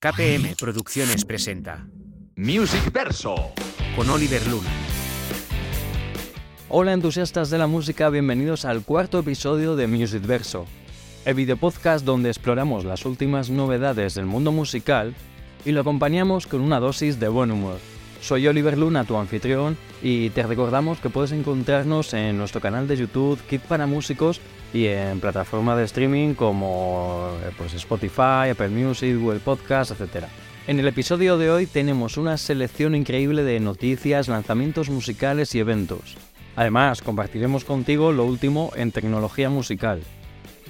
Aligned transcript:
KPM 0.00 0.54
Producciones 0.54 1.24
presenta 1.24 1.88
Music 2.36 2.92
Verso. 2.92 3.34
con 3.96 4.08
Oliver 4.08 4.46
Luna. 4.46 4.70
Hola 6.68 6.92
entusiastas 6.92 7.50
de 7.50 7.58
la 7.58 7.66
música, 7.66 8.08
bienvenidos 8.08 8.64
al 8.64 8.84
cuarto 8.84 9.18
episodio 9.18 9.74
de 9.74 9.88
Music 9.88 10.24
Verso, 10.24 10.66
el 11.24 11.34
videopodcast 11.34 12.04
donde 12.04 12.28
exploramos 12.28 12.84
las 12.84 13.06
últimas 13.06 13.50
novedades 13.50 14.14
del 14.14 14.26
mundo 14.26 14.52
musical 14.52 15.16
y 15.64 15.72
lo 15.72 15.80
acompañamos 15.80 16.46
con 16.46 16.60
una 16.60 16.78
dosis 16.78 17.18
de 17.18 17.26
buen 17.26 17.50
humor. 17.50 17.80
Soy 18.20 18.46
Oliver 18.46 18.78
Luna, 18.78 19.02
tu 19.02 19.16
anfitrión, 19.16 19.76
y 20.00 20.30
te 20.30 20.44
recordamos 20.44 21.00
que 21.00 21.10
puedes 21.10 21.32
encontrarnos 21.32 22.14
en 22.14 22.38
nuestro 22.38 22.60
canal 22.60 22.86
de 22.86 22.98
YouTube 22.98 23.40
Kit 23.48 23.62
para 23.62 23.88
Músicos 23.88 24.40
y 24.72 24.86
en 24.86 25.20
plataformas 25.20 25.78
de 25.78 25.84
streaming 25.84 26.34
como 26.34 27.30
eh, 27.42 27.50
pues, 27.56 27.74
Spotify, 27.74 28.50
Apple 28.50 28.68
Music, 28.68 29.16
Google 29.18 29.40
Podcast, 29.40 29.92
etc. 29.92 30.26
En 30.66 30.78
el 30.78 30.86
episodio 30.86 31.38
de 31.38 31.50
hoy 31.50 31.66
tenemos 31.66 32.16
una 32.16 32.36
selección 32.36 32.94
increíble 32.94 33.42
de 33.42 33.60
noticias, 33.60 34.28
lanzamientos 34.28 34.90
musicales 34.90 35.54
y 35.54 35.60
eventos. 35.60 36.16
Además, 36.56 37.02
compartiremos 37.02 37.64
contigo 37.64 38.12
lo 38.12 38.24
último 38.24 38.72
en 38.74 38.92
tecnología 38.92 39.48
musical. 39.48 40.02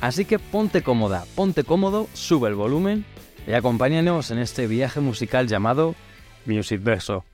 Así 0.00 0.24
que 0.24 0.38
ponte 0.38 0.82
cómoda, 0.82 1.24
ponte 1.34 1.64
cómodo, 1.64 2.06
sube 2.12 2.48
el 2.48 2.54
volumen 2.54 3.04
y 3.46 3.52
acompáñanos 3.52 4.30
en 4.30 4.38
este 4.38 4.66
viaje 4.66 5.00
musical 5.00 5.48
llamado 5.48 5.94
Music 6.46 6.80
Verso. 6.82 7.24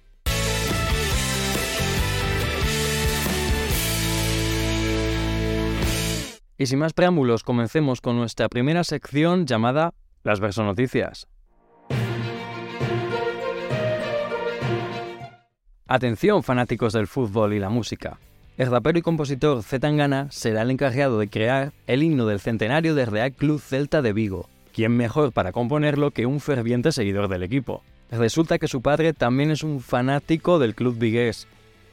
Y 6.65 6.67
sin 6.67 6.79
más 6.79 6.95
preámbulos, 6.95 7.43
comencemos 7.43 8.01
con 8.01 8.17
nuestra 8.17 8.49
primera 8.49 8.85
sección 8.85 9.45
llamada 9.45 9.93
Las 10.23 10.41
Verso 10.41 10.65
Noticias. 10.65 11.29
Atención, 15.87 16.43
fanáticos 16.43 16.95
del 16.95 17.07
fútbol 17.07 17.53
y 17.53 17.59
la 17.59 17.69
música. 17.69 18.19
El 18.57 18.71
rapero 18.71 18.99
y 18.99 19.03
compositor 19.03 19.63
Z 19.63 19.79
Tangana 19.79 20.29
será 20.31 20.63
el 20.63 20.71
encargado 20.71 21.19
de 21.19 21.29
crear 21.29 21.75
el 21.87 22.03
himno 22.03 22.25
del 22.25 22.41
centenario 22.41 22.95
del 22.95 23.09
Real 23.09 23.33
Club 23.33 23.61
Celta 23.61 24.01
de 24.01 24.15
Vigo. 24.15 24.49
¿Quién 24.73 24.97
mejor 24.97 25.33
para 25.33 25.53
componerlo 25.53 26.13
que 26.13 26.25
un 26.25 26.41
ferviente 26.41 26.93
seguidor 26.93 27.29
del 27.29 27.43
equipo? 27.43 27.83
Resulta 28.11 28.59
que 28.59 28.69
su 28.69 28.81
padre 28.81 29.13
también 29.13 29.51
es 29.51 29.65
un 29.65 29.83
fanático 29.83 30.59
del 30.59 30.75
club 30.75 30.97
vigués. 30.97 31.47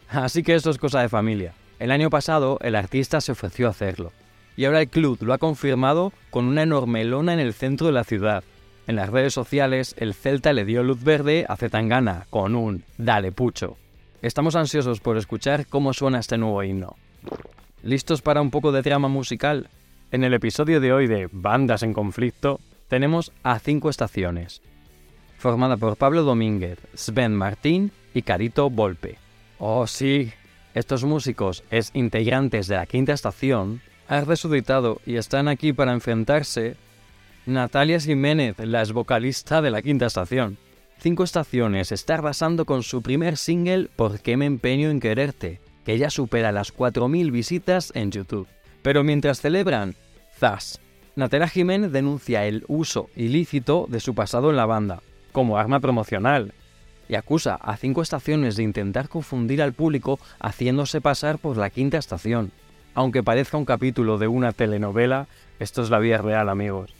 Así 0.07 0.43
que 0.43 0.55
esto 0.55 0.69
es 0.69 0.77
cosa 0.77 1.01
de 1.01 1.09
familia. 1.09 1.55
El 1.77 1.91
año 1.91 2.09
pasado 2.09 2.57
el 2.61 2.77
artista 2.77 3.19
se 3.19 3.33
ofreció 3.33 3.67
a 3.67 3.71
hacerlo. 3.71 4.13
Y 4.57 4.65
ahora 4.65 4.81
el 4.81 4.89
club 4.89 5.17
lo 5.21 5.33
ha 5.33 5.37
confirmado 5.37 6.13
con 6.29 6.45
una 6.45 6.63
enorme 6.63 7.03
lona 7.03 7.33
en 7.33 7.39
el 7.39 7.53
centro 7.53 7.87
de 7.87 7.93
la 7.93 8.03
ciudad. 8.03 8.43
En 8.87 8.95
las 8.95 9.09
redes 9.09 9.33
sociales, 9.33 9.95
el 9.97 10.13
Celta 10.13 10.53
le 10.53 10.65
dio 10.65 10.83
luz 10.83 11.03
verde 11.03 11.45
a 11.47 11.55
Zetangana 11.55 12.25
con 12.29 12.55
un 12.55 12.83
Dale 12.97 13.31
Pucho. 13.31 13.77
Estamos 14.21 14.55
ansiosos 14.55 14.99
por 14.99 15.17
escuchar 15.17 15.65
cómo 15.67 15.93
suena 15.93 16.19
este 16.19 16.37
nuevo 16.37 16.61
himno. 16.63 16.95
¿Listos 17.83 18.21
para 18.21 18.41
un 18.41 18.51
poco 18.51 18.71
de 18.71 18.83
trama 18.83 19.07
musical? 19.07 19.69
En 20.11 20.23
el 20.23 20.33
episodio 20.33 20.81
de 20.81 20.91
hoy 20.91 21.07
de 21.07 21.29
Bandas 21.31 21.83
en 21.83 21.93
Conflicto, 21.93 22.59
tenemos 22.87 23.31
a 23.43 23.57
cinco 23.59 23.89
estaciones, 23.89 24.61
formada 25.37 25.77
por 25.77 25.95
Pablo 25.95 26.23
Domínguez, 26.23 26.77
Sven 26.93 27.33
Martín 27.33 27.91
y 28.13 28.21
Carito 28.23 28.69
Volpe. 28.69 29.17
Oh 29.57 29.87
sí, 29.87 30.33
estos 30.73 31.03
músicos, 31.05 31.63
es 31.71 31.91
integrantes 31.93 32.67
de 32.67 32.75
la 32.75 32.85
quinta 32.85 33.13
estación, 33.13 33.81
han 34.11 34.25
resucitado 34.25 34.99
y 35.05 35.15
están 35.15 35.47
aquí 35.47 35.71
para 35.71 35.93
enfrentarse 35.93 36.75
Natalia 37.45 37.97
Jiménez, 37.97 38.59
la 38.59 38.81
ex 38.81 38.91
vocalista 38.91 39.61
de 39.61 39.71
la 39.71 39.81
quinta 39.81 40.05
estación. 40.05 40.57
Cinco 40.99 41.23
estaciones 41.23 41.93
está 41.93 42.15
arrasando 42.15 42.65
con 42.65 42.83
su 42.83 43.01
primer 43.01 43.37
single 43.37 43.89
¿Por 43.95 44.19
qué 44.19 44.35
me 44.35 44.45
empeño 44.45 44.89
en 44.89 44.99
quererte? 44.99 45.61
que 45.85 45.97
ya 45.97 46.09
supera 46.09 46.51
las 46.51 46.75
4.000 46.75 47.31
visitas 47.31 47.93
en 47.95 48.11
YouTube. 48.11 48.49
Pero 48.83 49.03
mientras 49.05 49.39
celebran, 49.39 49.95
Zas. 50.37 50.81
Natalia 51.15 51.47
Jiménez 51.47 51.93
denuncia 51.93 52.45
el 52.45 52.65
uso 52.67 53.09
ilícito 53.15 53.87
de 53.89 54.01
su 54.01 54.13
pasado 54.13 54.49
en 54.49 54.57
la 54.57 54.65
banda, 54.65 55.01
como 55.31 55.57
arma 55.57 55.79
promocional, 55.79 56.53
y 57.07 57.15
acusa 57.15 57.55
a 57.55 57.77
cinco 57.77 58.01
estaciones 58.01 58.57
de 58.57 58.63
intentar 58.63 59.07
confundir 59.07 59.61
al 59.61 59.71
público 59.73 60.19
haciéndose 60.39 60.99
pasar 60.99 61.39
por 61.39 61.55
la 61.55 61.69
quinta 61.69 61.97
estación. 61.97 62.51
Aunque 62.93 63.23
parezca 63.23 63.57
un 63.57 63.65
capítulo 63.65 64.17
de 64.17 64.27
una 64.27 64.51
telenovela, 64.51 65.27
esto 65.59 65.81
es 65.81 65.89
la 65.89 65.99
vida 65.99 66.17
real, 66.17 66.49
amigos. 66.49 66.93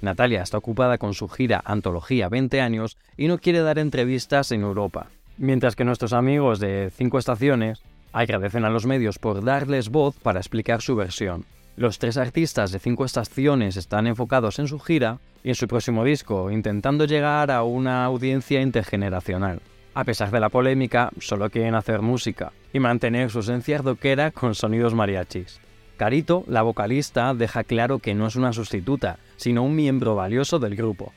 Natalia 0.00 0.42
está 0.42 0.58
ocupada 0.58 0.98
con 0.98 1.14
su 1.14 1.28
gira 1.28 1.62
Antología 1.64 2.28
20 2.28 2.60
años 2.60 2.96
y 3.16 3.26
no 3.26 3.38
quiere 3.38 3.60
dar 3.60 3.78
entrevistas 3.78 4.52
en 4.52 4.62
Europa. 4.62 5.08
Mientras 5.38 5.74
que 5.74 5.84
nuestros 5.84 6.12
amigos 6.12 6.60
de 6.60 6.92
Cinco 6.94 7.18
Estaciones 7.18 7.82
agradecen 8.12 8.64
a 8.64 8.70
los 8.70 8.86
medios 8.86 9.18
por 9.18 9.42
darles 9.42 9.88
voz 9.88 10.16
para 10.16 10.38
explicar 10.38 10.82
su 10.82 10.94
versión. 10.94 11.44
Los 11.76 11.98
tres 11.98 12.16
artistas 12.16 12.70
de 12.70 12.78
Cinco 12.78 13.04
Estaciones 13.04 13.76
están 13.76 14.06
enfocados 14.06 14.60
en 14.60 14.68
su 14.68 14.78
gira 14.78 15.18
y 15.42 15.48
en 15.48 15.54
su 15.56 15.66
próximo 15.66 16.04
disco, 16.04 16.52
intentando 16.52 17.06
llegar 17.06 17.50
a 17.50 17.64
una 17.64 18.04
audiencia 18.04 18.60
intergeneracional. 18.60 19.60
A 19.94 20.02
pesar 20.02 20.32
de 20.32 20.40
la 20.40 20.48
polémica, 20.48 21.10
solo 21.20 21.50
quieren 21.50 21.76
hacer 21.76 22.02
música 22.02 22.52
y 22.72 22.80
mantener 22.80 23.30
su 23.30 23.40
esencia 23.40 23.78
rockera 23.78 24.32
con 24.32 24.56
sonidos 24.56 24.92
mariachis. 24.92 25.60
Carito, 25.96 26.42
la 26.48 26.62
vocalista, 26.62 27.32
deja 27.32 27.62
claro 27.62 28.00
que 28.00 28.14
no 28.14 28.26
es 28.26 28.34
una 28.34 28.52
sustituta, 28.52 29.18
sino 29.36 29.62
un 29.62 29.76
miembro 29.76 30.16
valioso 30.16 30.58
del 30.58 30.74
grupo. 30.74 31.12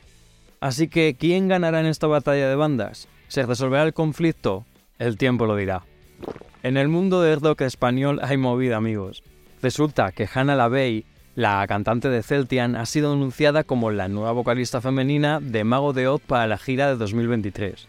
Así 0.60 0.88
que, 0.88 1.16
¿quién 1.20 1.48
ganará 1.48 1.80
en 1.80 1.88
esta 1.88 2.06
batalla 2.06 2.48
de 2.48 2.56
bandas? 2.56 3.08
¿Se 3.28 3.44
resolverá 3.44 3.82
el 3.82 3.94
conflicto? 3.94 4.66
El 5.00 5.18
tiempo 5.18 5.48
lo 5.48 5.56
dirá. 5.56 5.82
En 6.62 6.78
el 6.78 6.88
mundo 6.88 7.22
del 7.22 7.42
rock 7.42 7.62
español 7.62 8.20
hay 8.22 8.38
movida, 8.38 8.78
amigos. 8.78 9.24
Resulta 9.64 10.12
que 10.12 10.30
Hannah 10.32 10.56
LaVey, 10.56 11.06
la 11.34 11.66
cantante 11.68 12.10
de 12.10 12.22
Celtian, 12.22 12.76
ha 12.76 12.86
sido 12.86 13.14
anunciada 13.14 13.64
como 13.64 13.90
la 13.90 14.08
nueva 14.08 14.34
vocalista 14.34 14.82
femenina 14.82 15.40
de 15.40 15.64
Mago 15.64 15.94
de 15.94 16.08
Oz 16.08 16.22
para 16.22 16.46
la 16.46 16.60
gira 16.60 16.88
de 16.90 16.98
2023. 16.98 17.88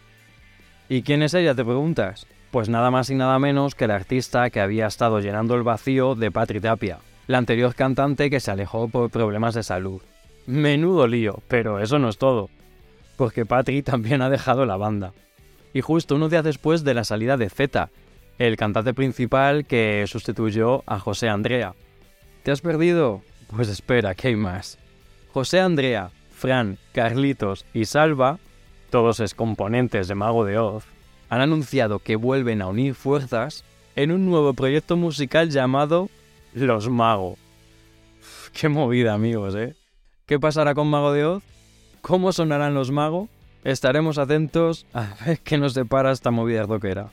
¿Y 0.91 1.03
quién 1.03 1.21
es 1.21 1.35
ella, 1.35 1.53
te 1.53 1.63
preguntas? 1.63 2.25
Pues 2.49 2.67
nada 2.67 2.89
más 2.89 3.11
y 3.11 3.15
nada 3.15 3.37
menos 3.37 3.75
que 3.75 3.85
la 3.85 3.93
artista 3.93 4.49
que 4.49 4.59
había 4.59 4.87
estado 4.87 5.19
llenando 5.19 5.53
el 5.53 5.61
vacío 5.61 6.15
de 6.15 6.31
Patri 6.31 6.59
Tapia, 6.59 6.97
la 7.27 7.37
anterior 7.37 7.75
cantante 7.75 8.31
que 8.31 8.39
se 8.39 8.49
alejó 8.49 8.87
por 8.87 9.11
problemas 9.11 9.53
de 9.53 9.61
salud. 9.61 10.01
Menudo 10.47 11.05
lío, 11.05 11.43
pero 11.47 11.79
eso 11.79 11.99
no 11.99 12.09
es 12.09 12.17
todo, 12.17 12.49
porque 13.17 13.45
Patri 13.45 13.83
también 13.83 14.23
ha 14.23 14.31
dejado 14.31 14.65
la 14.65 14.77
banda. 14.77 15.13
Y 15.75 15.81
justo 15.81 16.15
unos 16.15 16.31
días 16.31 16.43
después 16.43 16.83
de 16.83 16.95
la 16.95 17.03
salida 17.03 17.37
de 17.37 17.51
Z, 17.51 17.91
el 18.39 18.57
cantante 18.57 18.95
principal 18.95 19.65
que 19.65 20.05
sustituyó 20.07 20.81
a 20.87 20.97
José 20.97 21.29
Andrea. 21.29 21.75
¿Te 22.41 22.49
has 22.49 22.61
perdido? 22.61 23.21
Pues 23.55 23.69
espera, 23.69 24.15
que 24.15 24.29
hay 24.29 24.35
más. 24.35 24.79
José 25.33 25.59
Andrea, 25.59 26.09
Fran, 26.31 26.79
Carlitos 26.93 27.67
y 27.75 27.85
Salva, 27.85 28.39
todos 28.89 29.19
excomponentes 29.19 30.07
de 30.07 30.15
Mago 30.15 30.45
de 30.45 30.57
Oz, 30.57 30.85
han 31.29 31.41
anunciado 31.41 31.99
que 31.99 32.15
vuelven 32.15 32.61
a 32.61 32.67
unir 32.67 32.95
fuerzas 32.95 33.63
en 33.95 34.11
un 34.11 34.25
nuevo 34.25 34.53
proyecto 34.53 34.97
musical 34.97 35.49
llamado 35.49 36.09
Los 36.53 36.89
Mago. 36.89 37.37
Uf, 38.19 38.49
Qué 38.51 38.69
movida, 38.69 39.13
amigos, 39.13 39.55
¿eh? 39.55 39.75
¿Qué 40.25 40.39
pasará 40.39 40.73
con 40.73 40.89
Mago 40.89 41.11
de 41.11 41.25
Oz? 41.25 41.43
¿Cómo 42.01 42.31
sonarán 42.31 42.73
los 42.73 42.91
Mago? 42.91 43.29
Estaremos 43.63 44.17
atentos 44.17 44.85
a 44.93 45.13
ver 45.25 45.39
qué 45.39 45.57
nos 45.57 45.73
depara 45.73 46.11
esta 46.11 46.31
movida 46.31 46.63
rockera. 46.63 47.11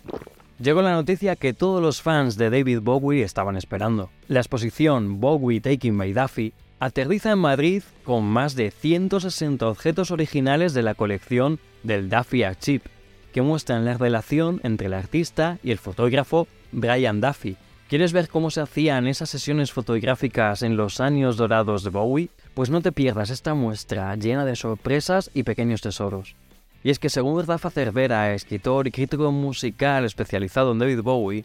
Llegó 0.59 0.81
la 0.81 0.93
noticia 0.93 1.37
que 1.37 1.53
todos 1.53 1.83
los 1.83 2.01
fans 2.01 2.37
de 2.37 2.49
David 2.49 2.81
Bowie 2.81 3.23
estaban 3.23 3.57
esperando. 3.57 4.11
La 4.29 4.41
exposición 4.41 5.21
Bowie 5.21 5.61
Taking 5.61 5.99
by 5.99 6.13
Duffy 6.15 6.55
aterriza 6.79 7.33
en 7.33 7.39
Madrid 7.39 7.83
con 8.05 8.25
más 8.25 8.55
de 8.55 8.71
160 8.71 9.67
objetos 9.67 10.11
originales 10.11 10.75
de 10.75 10.83
la 10.83 10.95
colección 10.95 11.59
del 11.83 12.09
Duffy 12.09 12.43
Archive, 12.43 12.85
que 13.33 13.43
muestran 13.43 13.85
la 13.85 13.97
relación 13.97 14.61
entre 14.63 14.89
el 14.89 14.95
artista 14.95 15.59
y 15.63 15.71
el 15.71 15.79
fotógrafo 15.79 16.47
Brian 16.73 17.21
Duffy. 17.21 17.57
¿Quieres 17.89 18.13
ver 18.13 18.29
cómo 18.29 18.51
se 18.51 18.61
hacían 18.61 19.07
esas 19.07 19.31
sesiones 19.31 19.73
fotográficas 19.73 20.63
en 20.63 20.77
los 20.77 21.01
años 21.01 21.37
dorados 21.37 21.85
de 21.85 21.91
Bowie? 21.91 22.31
Pues 22.55 22.69
no 22.69 22.81
te 22.81 22.91
pierdas 22.91 23.31
esta 23.31 23.55
muestra 23.55 24.15
llena 24.17 24.45
de 24.45 24.57
sorpresas 24.57 25.31
y 25.35 25.45
pequeños 25.45 25.83
tesoros. 25.83 26.35
Y 26.83 26.91
es 26.91 26.99
que 26.99 27.11
según 27.11 27.47
Rafa 27.47 27.71
Cervera, 27.71 28.35
escritor 28.35 28.89
y 28.89 28.91
crítico 28.91 29.31
musical 29.31 30.05
especializado 30.05 30.73
en 30.73 30.81
David 30.81 31.03
Bowie, 31.03 31.45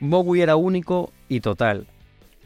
Bowie 0.00 0.42
era 0.42 0.56
único 0.56 1.12
y 1.28 1.40
total. 1.40 1.86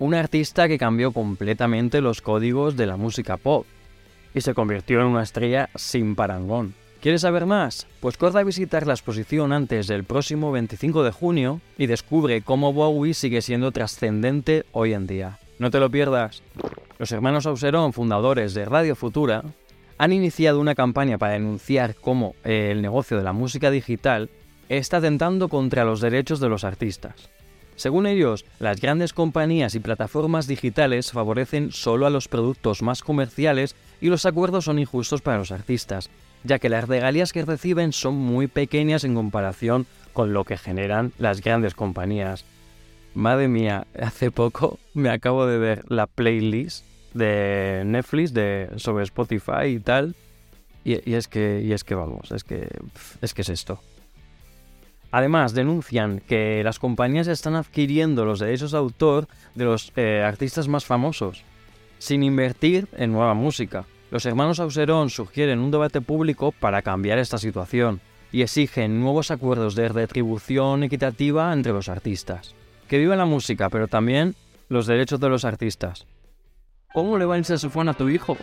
Un 0.01 0.15
artista 0.15 0.67
que 0.67 0.79
cambió 0.79 1.13
completamente 1.13 2.01
los 2.01 2.23
códigos 2.23 2.75
de 2.75 2.87
la 2.87 2.97
música 2.97 3.37
pop 3.37 3.67
y 4.35 4.41
se 4.41 4.55
convirtió 4.55 5.03
en 5.03 5.09
una 5.09 5.23
estrella 5.23 5.69
sin 5.75 6.17
parangón. 6.17 6.75
¿Quieres 7.03 7.21
saber 7.21 7.45
más? 7.45 7.87
Pues 8.01 8.17
corre 8.17 8.41
a 8.41 8.45
visitar 8.45 8.87
la 8.87 8.95
exposición 8.95 9.53
antes 9.53 9.89
del 9.89 10.05
próximo 10.05 10.53
25 10.53 11.03
de 11.03 11.11
junio 11.11 11.61
y 11.77 11.87
descubre 11.87 12.41
cómo 12.41 12.73
Bowie 12.73 13.13
sigue 13.13 13.43
siendo 13.43 13.73
trascendente 13.73 14.65
hoy 14.73 14.95
en 14.95 15.07
día. 15.07 15.39
No 15.59 15.71
te 15.71 15.81
lo 15.81 15.91
pierdas. 15.91 16.43
Los 16.99 17.13
hermanos 17.13 17.45
Auserón, 17.45 17.93
fundadores 17.93 18.55
de 18.55 18.65
Radio 18.65 18.97
Futura, 18.97 19.45
han 19.99 20.15
iniciado 20.15 20.61
una 20.61 20.75
campaña 20.75 21.19
para 21.19 21.35
denunciar 21.35 21.95
cómo 21.95 22.35
el 22.43 22.81
negocio 22.81 23.19
de 23.19 23.25
la 23.25 23.35
música 23.35 23.71
digital 23.71 24.31
está 24.71 24.97
atentando 24.97 25.51
contra 25.51 25.85
los 25.85 26.01
derechos 26.01 26.41
de 26.41 26.49
los 26.49 26.65
artistas. 26.65 27.29
Según 27.81 28.07
ellos, 28.07 28.45
las 28.59 28.79
grandes 28.79 29.15
compañías 29.15 29.75
y 29.75 29.81
plataformas 29.81 30.47
digitales 30.47 31.13
favorecen 31.13 31.73
solo 31.73 32.05
a 32.05 32.11
los 32.11 32.29
productos 32.29 32.83
más 32.83 33.01
comerciales 33.01 33.75
y 34.03 34.09
los 34.09 34.27
acuerdos 34.27 34.67
son 34.67 34.79
injustos 34.79 35.23
para 35.23 35.39
los 35.39 35.51
artistas, 35.51 36.11
ya 36.45 36.59
que 36.59 36.69
las 36.69 36.87
regalías 36.87 37.33
que 37.33 37.43
reciben 37.43 37.95
son 37.95 38.17
muy 38.17 38.49
pequeñas 38.49 39.05
en 39.05 39.15
comparación 39.15 39.87
con 40.13 40.35
lo 40.35 40.45
que 40.45 40.59
generan 40.59 41.15
las 41.17 41.41
grandes 41.41 41.73
compañías. 41.75 42.45
Madre 43.15 43.49
mía, 43.49 43.87
hace 43.99 44.31
poco 44.31 44.79
me 44.93 45.09
acabo 45.09 45.47
de 45.47 45.57
ver 45.57 45.85
la 45.89 46.07
playlist 46.07 46.85
de 47.15 47.85
Netflix 47.87 48.35
de, 48.35 48.69
sobre 48.77 49.05
Spotify 49.05 49.69
y 49.69 49.81
tal. 49.81 50.15
Y, 50.85 51.15
es 51.15 51.29
que, 51.29 51.63
y 51.65 51.73
es 51.73 51.83
que 51.83 51.95
vamos, 51.95 52.31
es 52.31 52.45
que, 52.45 52.69
es 53.23 53.33
que 53.33 53.41
es 53.41 53.49
esto. 53.49 53.81
Además, 55.13 55.55
denuncian 55.55 56.21
que 56.21 56.63
las 56.63 56.79
compañías 56.79 57.27
están 57.27 57.57
adquiriendo 57.57 58.25
los 58.25 58.39
derechos 58.39 58.73
de 58.73 58.79
autor 58.79 59.27
de 59.55 59.65
los 59.65 59.93
eh, 59.97 60.23
artistas 60.25 60.69
más 60.69 60.85
famosos, 60.85 61.43
sin 61.99 62.23
invertir 62.23 62.87
en 62.97 63.13
nueva 63.13 63.35
música. 63.35 63.87
Los 64.11 64.27
hermanos 64.27 64.61
Auserón 64.61 65.11
sugieren 65.11 65.61
un 65.61 65.71
debate 65.71 66.01
público 66.01 66.53
para 66.53 66.83
cambiar 66.83 67.19
esta 67.19 67.39
situación 67.39 68.01
y 68.33 68.43
exigen 68.43 69.01
nuevos 69.01 69.31
acuerdos 69.31 69.75
de 69.75 69.89
retribución 69.89 70.85
equitativa 70.85 71.53
entre 71.53 71.73
los 71.73 71.89
artistas. 71.89 72.55
Que 72.89 72.99
viva 72.99 73.17
la 73.17 73.25
música, 73.25 73.69
pero 73.69 73.89
también 73.89 74.35
los 74.69 74.87
derechos 74.87 75.21
de 75.21 75.29
los 75.29 75.45
artistas. 75.45 76.07
¿Cómo 76.93 77.19
le 77.19 77.25
va 77.25 77.37
el 77.37 77.45
saxofón 77.45 77.89
a 77.89 77.95
tu 77.95 78.09
hijo? 78.09 78.37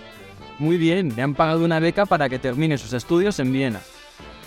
Muy 0.60 0.78
bien, 0.78 1.14
le 1.16 1.22
han 1.22 1.36
pagado 1.36 1.64
una 1.64 1.80
beca 1.80 2.06
para 2.06 2.30
que 2.30 2.40
termine 2.40 2.78
sus 2.78 2.94
estudios 2.94 3.40
en 3.40 3.52
Viena. 3.52 3.82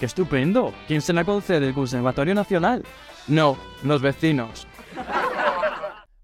¡Qué 0.00 0.06
estupendo! 0.06 0.72
¿Quién 0.88 1.02
se 1.02 1.12
la 1.12 1.26
concede? 1.26 1.68
¿El 1.68 1.74
Conservatorio 1.74 2.34
Nacional? 2.34 2.82
No, 3.28 3.58
los 3.84 4.00
vecinos. 4.00 4.66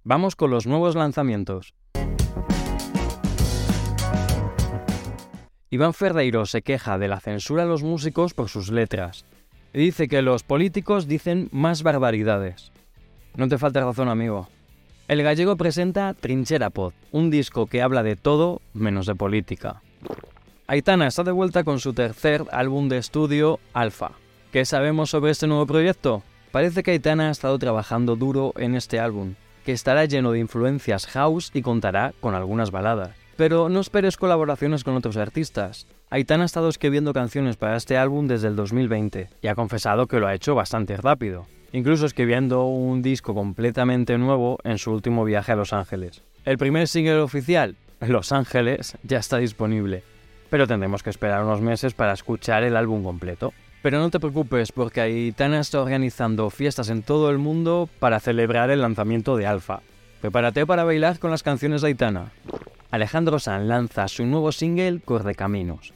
Vamos 0.02 0.34
con 0.34 0.50
los 0.50 0.66
nuevos 0.66 0.94
lanzamientos. 0.94 1.74
Iván 5.68 5.92
Ferreiro 5.92 6.46
se 6.46 6.62
queja 6.62 6.96
de 6.96 7.08
la 7.08 7.20
censura 7.20 7.64
a 7.64 7.66
los 7.66 7.82
músicos 7.82 8.32
por 8.32 8.48
sus 8.48 8.70
letras. 8.70 9.26
Y 9.74 9.80
dice 9.80 10.08
que 10.08 10.22
los 10.22 10.42
políticos 10.42 11.06
dicen 11.06 11.50
más 11.52 11.82
barbaridades. 11.82 12.72
No 13.34 13.46
te 13.46 13.58
falta 13.58 13.84
razón, 13.84 14.08
amigo. 14.08 14.48
El 15.06 15.22
gallego 15.22 15.56
presenta 15.56 16.14
Trinchera 16.14 16.70
Pod, 16.70 16.94
un 17.12 17.30
disco 17.30 17.66
que 17.66 17.82
habla 17.82 18.02
de 18.02 18.16
todo 18.16 18.62
menos 18.72 19.04
de 19.04 19.16
política. 19.16 19.82
Aitana 20.68 21.06
está 21.06 21.22
de 21.22 21.30
vuelta 21.30 21.62
con 21.62 21.78
su 21.78 21.94
tercer 21.94 22.44
álbum 22.50 22.88
de 22.88 22.98
estudio, 22.98 23.60
Alpha. 23.72 24.12
¿Qué 24.50 24.64
sabemos 24.64 25.10
sobre 25.10 25.30
este 25.30 25.46
nuevo 25.46 25.64
proyecto? 25.64 26.24
Parece 26.50 26.82
que 26.82 26.90
Aitana 26.90 27.28
ha 27.28 27.30
estado 27.30 27.56
trabajando 27.58 28.16
duro 28.16 28.52
en 28.56 28.74
este 28.74 28.98
álbum, 28.98 29.34
que 29.64 29.70
estará 29.70 30.06
lleno 30.06 30.32
de 30.32 30.40
influencias 30.40 31.06
house 31.06 31.52
y 31.54 31.62
contará 31.62 32.14
con 32.18 32.34
algunas 32.34 32.72
baladas. 32.72 33.10
Pero 33.36 33.68
no 33.68 33.78
esperes 33.78 34.16
colaboraciones 34.16 34.82
con 34.82 34.96
otros 34.96 35.16
artistas. 35.16 35.86
Aitana 36.10 36.42
ha 36.42 36.46
estado 36.46 36.68
escribiendo 36.68 37.12
canciones 37.12 37.56
para 37.56 37.76
este 37.76 37.96
álbum 37.96 38.26
desde 38.26 38.48
el 38.48 38.56
2020 38.56 39.28
y 39.42 39.46
ha 39.46 39.54
confesado 39.54 40.08
que 40.08 40.18
lo 40.18 40.26
ha 40.26 40.34
hecho 40.34 40.56
bastante 40.56 40.96
rápido 40.96 41.46
incluso 41.72 42.06
escribiendo 42.06 42.64
un 42.64 43.02
disco 43.02 43.34
completamente 43.34 44.16
nuevo 44.16 44.58
en 44.64 44.78
su 44.78 44.92
último 44.92 45.24
viaje 45.24 45.52
a 45.52 45.56
Los 45.56 45.74
Ángeles. 45.74 46.22
El 46.44 46.56
primer 46.56 46.88
single 46.88 47.18
oficial, 47.18 47.76
Los 48.00 48.32
Ángeles, 48.32 48.96
ya 49.02 49.18
está 49.18 49.36
disponible, 49.38 50.02
pero 50.50 50.66
tendremos 50.66 51.02
que 51.02 51.10
esperar 51.10 51.44
unos 51.44 51.60
meses 51.60 51.94
para 51.94 52.12
escuchar 52.12 52.62
el 52.62 52.76
álbum 52.76 53.02
completo. 53.02 53.52
Pero 53.82 53.98
no 53.98 54.10
te 54.10 54.20
preocupes 54.20 54.72
porque 54.72 55.00
Aitana 55.00 55.60
está 55.60 55.80
organizando 55.80 56.50
fiestas 56.50 56.88
en 56.88 57.02
todo 57.02 57.30
el 57.30 57.38
mundo 57.38 57.88
para 58.00 58.20
celebrar 58.20 58.70
el 58.70 58.80
lanzamiento 58.80 59.36
de 59.36 59.46
Alpha. 59.46 59.80
Prepárate 60.20 60.66
para 60.66 60.84
bailar 60.84 61.18
con 61.18 61.30
las 61.30 61.42
canciones 61.42 61.82
de 61.82 61.88
Aitana. 61.88 62.32
Alejandro 62.90 63.38
San 63.38 63.68
lanza 63.68 64.08
su 64.08 64.24
nuevo 64.26 64.52
single 64.52 65.00
Caminos, 65.36 65.92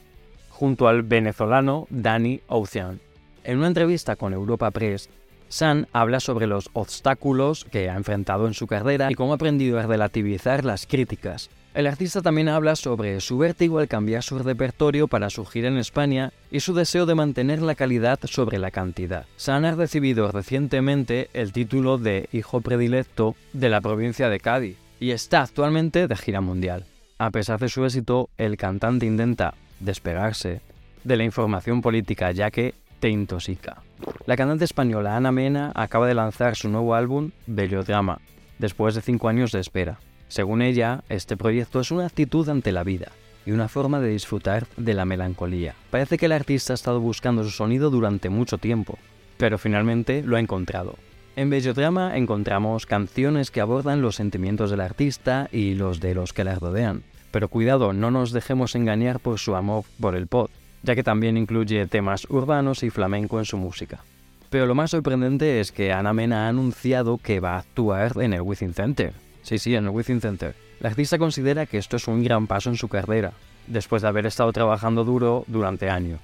junto 0.51 0.87
al 0.89 1.03
venezolano 1.03 1.87
Danny 1.91 2.43
Ocean. 2.47 3.01
En 3.43 3.59
una 3.59 3.69
entrevista 3.69 4.17
con 4.17 4.35
Europa 4.35 4.71
Press, 4.71 5.09
San 5.49 5.89
habla 5.93 6.21
sobre 6.21 6.47
los 6.47 6.71
obstáculos 6.75 7.65
que 7.65 7.91
ha 7.91 7.97
enfrentado 7.97 8.47
en 8.47 8.55
su 8.55 8.67
carrera 8.67 9.11
y 9.11 9.15
cómo 9.15 9.33
ha 9.33 9.35
aprendido 9.37 9.81
a 9.81 9.83
relativizar 9.83 10.65
las 10.65 10.87
críticas. 10.87 11.51
El 11.73 11.87
artista 11.87 12.21
también 12.21 12.49
habla 12.49 12.75
sobre 12.75 13.21
su 13.21 13.39
vértigo 13.39 13.79
al 13.79 13.87
cambiar 13.87 14.25
su 14.25 14.41
repertorio 14.41 15.07
para 15.07 15.31
surgir 15.31 15.65
en 15.65 15.79
España 15.79 16.33
y 16.51 16.61
su 16.61 16.75
deseo 16.75 17.07
de 17.07 17.15
mantener 17.15 17.63
la 17.63 17.77
calidad 17.77 18.19
sobre 18.25 18.59
la 18.59 18.73
cantidad. 18.73 19.27
San 19.37 19.65
ha 19.65 19.77
recibido 19.77 20.33
recientemente 20.33 21.31
el 21.33 21.53
título 21.53 21.97
de 21.97 22.29
Hijo 22.33 22.61
Predilecto 22.61 23.37
de 23.53 23.69
la 23.69 23.81
provincia 23.81 24.29
de 24.29 24.41
Cádiz 24.41 24.79
y 24.99 25.13
está 25.13 25.43
actualmente 25.43 26.09
de 26.09 26.17
gira 26.17 26.41
mundial. 26.41 26.87
A 27.19 27.31
pesar 27.31 27.61
de 27.61 27.69
su 27.69 27.85
éxito, 27.85 28.31
el 28.37 28.57
cantante 28.57 29.07
intenta 29.07 29.55
despegarse 29.79 30.63
de 31.05 31.17
la 31.17 31.25
información 31.25 31.83
política 31.83 32.33
ya 32.33 32.51
que 32.51 32.75
te 32.99 33.11
intoxica. 33.11 33.83
La 34.27 34.37
cantante 34.37 34.65
española 34.65 35.17
Ana 35.17 35.31
Mena 35.31 35.71
acaba 35.77 36.09
de 36.09 36.15
lanzar 36.15 36.57
su 36.57 36.69
nuevo 36.69 36.97
álbum 36.97 37.31
Bellodrama, 37.47 38.21
después 38.59 38.97
de 38.97 39.03
cinco 39.03 39.29
años 39.29 39.53
de 39.53 39.61
espera. 39.61 40.01
Según 40.31 40.63
ella, 40.63 41.05
este 41.11 41.37
proyecto 41.37 41.81
es 41.81 41.91
una 41.91 42.07
actitud 42.07 42.49
ante 42.49 42.73
la 42.73 42.83
vida 42.83 43.13
y 43.45 43.51
una 43.51 43.69
forma 43.69 44.01
de 44.01 44.09
disfrutar 44.09 44.67
de 44.79 44.95
la 44.95 45.05
melancolía. 45.05 45.75
Parece 45.91 46.17
que 46.17 46.25
el 46.25 46.33
artista 46.33 46.73
ha 46.73 46.75
estado 46.75 47.01
buscando 47.01 47.45
su 47.45 47.51
sonido 47.51 47.91
durante 47.91 48.31
mucho 48.31 48.57
tiempo, 48.57 48.99
pero 49.37 49.59
finalmente 49.59 50.23
lo 50.23 50.37
ha 50.37 50.41
encontrado. 50.41 50.95
En 51.37 51.51
Bellodrama 51.51 52.17
encontramos 52.17 52.87
canciones 52.87 53.51
que 53.51 53.61
abordan 53.61 54.01
los 54.01 54.17
sentimientos 54.17 54.71
del 54.71 54.81
artista 54.81 55.51
y 55.53 55.75
los 55.75 56.01
de 56.01 56.15
los 56.15 56.33
que 56.33 56.45
la 56.45 56.55
rodean. 56.55 57.03
Pero 57.31 57.49
cuidado, 57.49 57.93
no 57.93 58.11
nos 58.11 58.33
dejemos 58.33 58.75
engañar 58.75 59.21
por 59.21 59.39
su 59.39 59.55
amor 59.55 59.85
por 60.01 60.17
el 60.17 60.27
pop 60.27 60.51
ya 60.83 60.95
que 60.95 61.03
también 61.03 61.37
incluye 61.37 61.87
temas 61.87 62.27
urbanos 62.31 62.83
y 62.83 62.91
flamenco 62.91 63.39
en 63.39 63.45
su 63.45 63.57
música. 63.57 64.01
Pero 64.49 64.67
lo 64.67 64.75
más 64.75 64.91
sorprendente 64.91 65.61
es 65.61 65.71
que 65.73 65.93
Ana 65.93 66.13
Mena 66.13 66.47
ha 66.47 66.49
anunciado 66.49 67.19
que 67.19 67.41
va 67.41 67.55
a 67.55 67.59
actuar 67.61 68.13
en 68.21 68.33
el 68.33 68.41
Within 68.41 68.75
Center. 68.75 69.13
Sí, 69.51 69.59
sí, 69.59 69.75
en 69.75 69.87
el 69.87 69.91
Within 69.91 70.21
Center. 70.21 70.55
La 70.79 70.91
artista 70.91 71.19
considera 71.19 71.67
que 71.67 71.77
esto 71.77 71.97
es 71.97 72.07
un 72.07 72.23
gran 72.23 72.47
paso 72.47 72.71
en 72.71 72.77
su 72.77 72.87
carrera, 72.87 73.33
después 73.67 74.01
de 74.01 74.07
haber 74.07 74.25
estado 74.25 74.53
trabajando 74.53 75.03
duro 75.03 75.43
durante 75.49 75.91
años. 75.91 76.21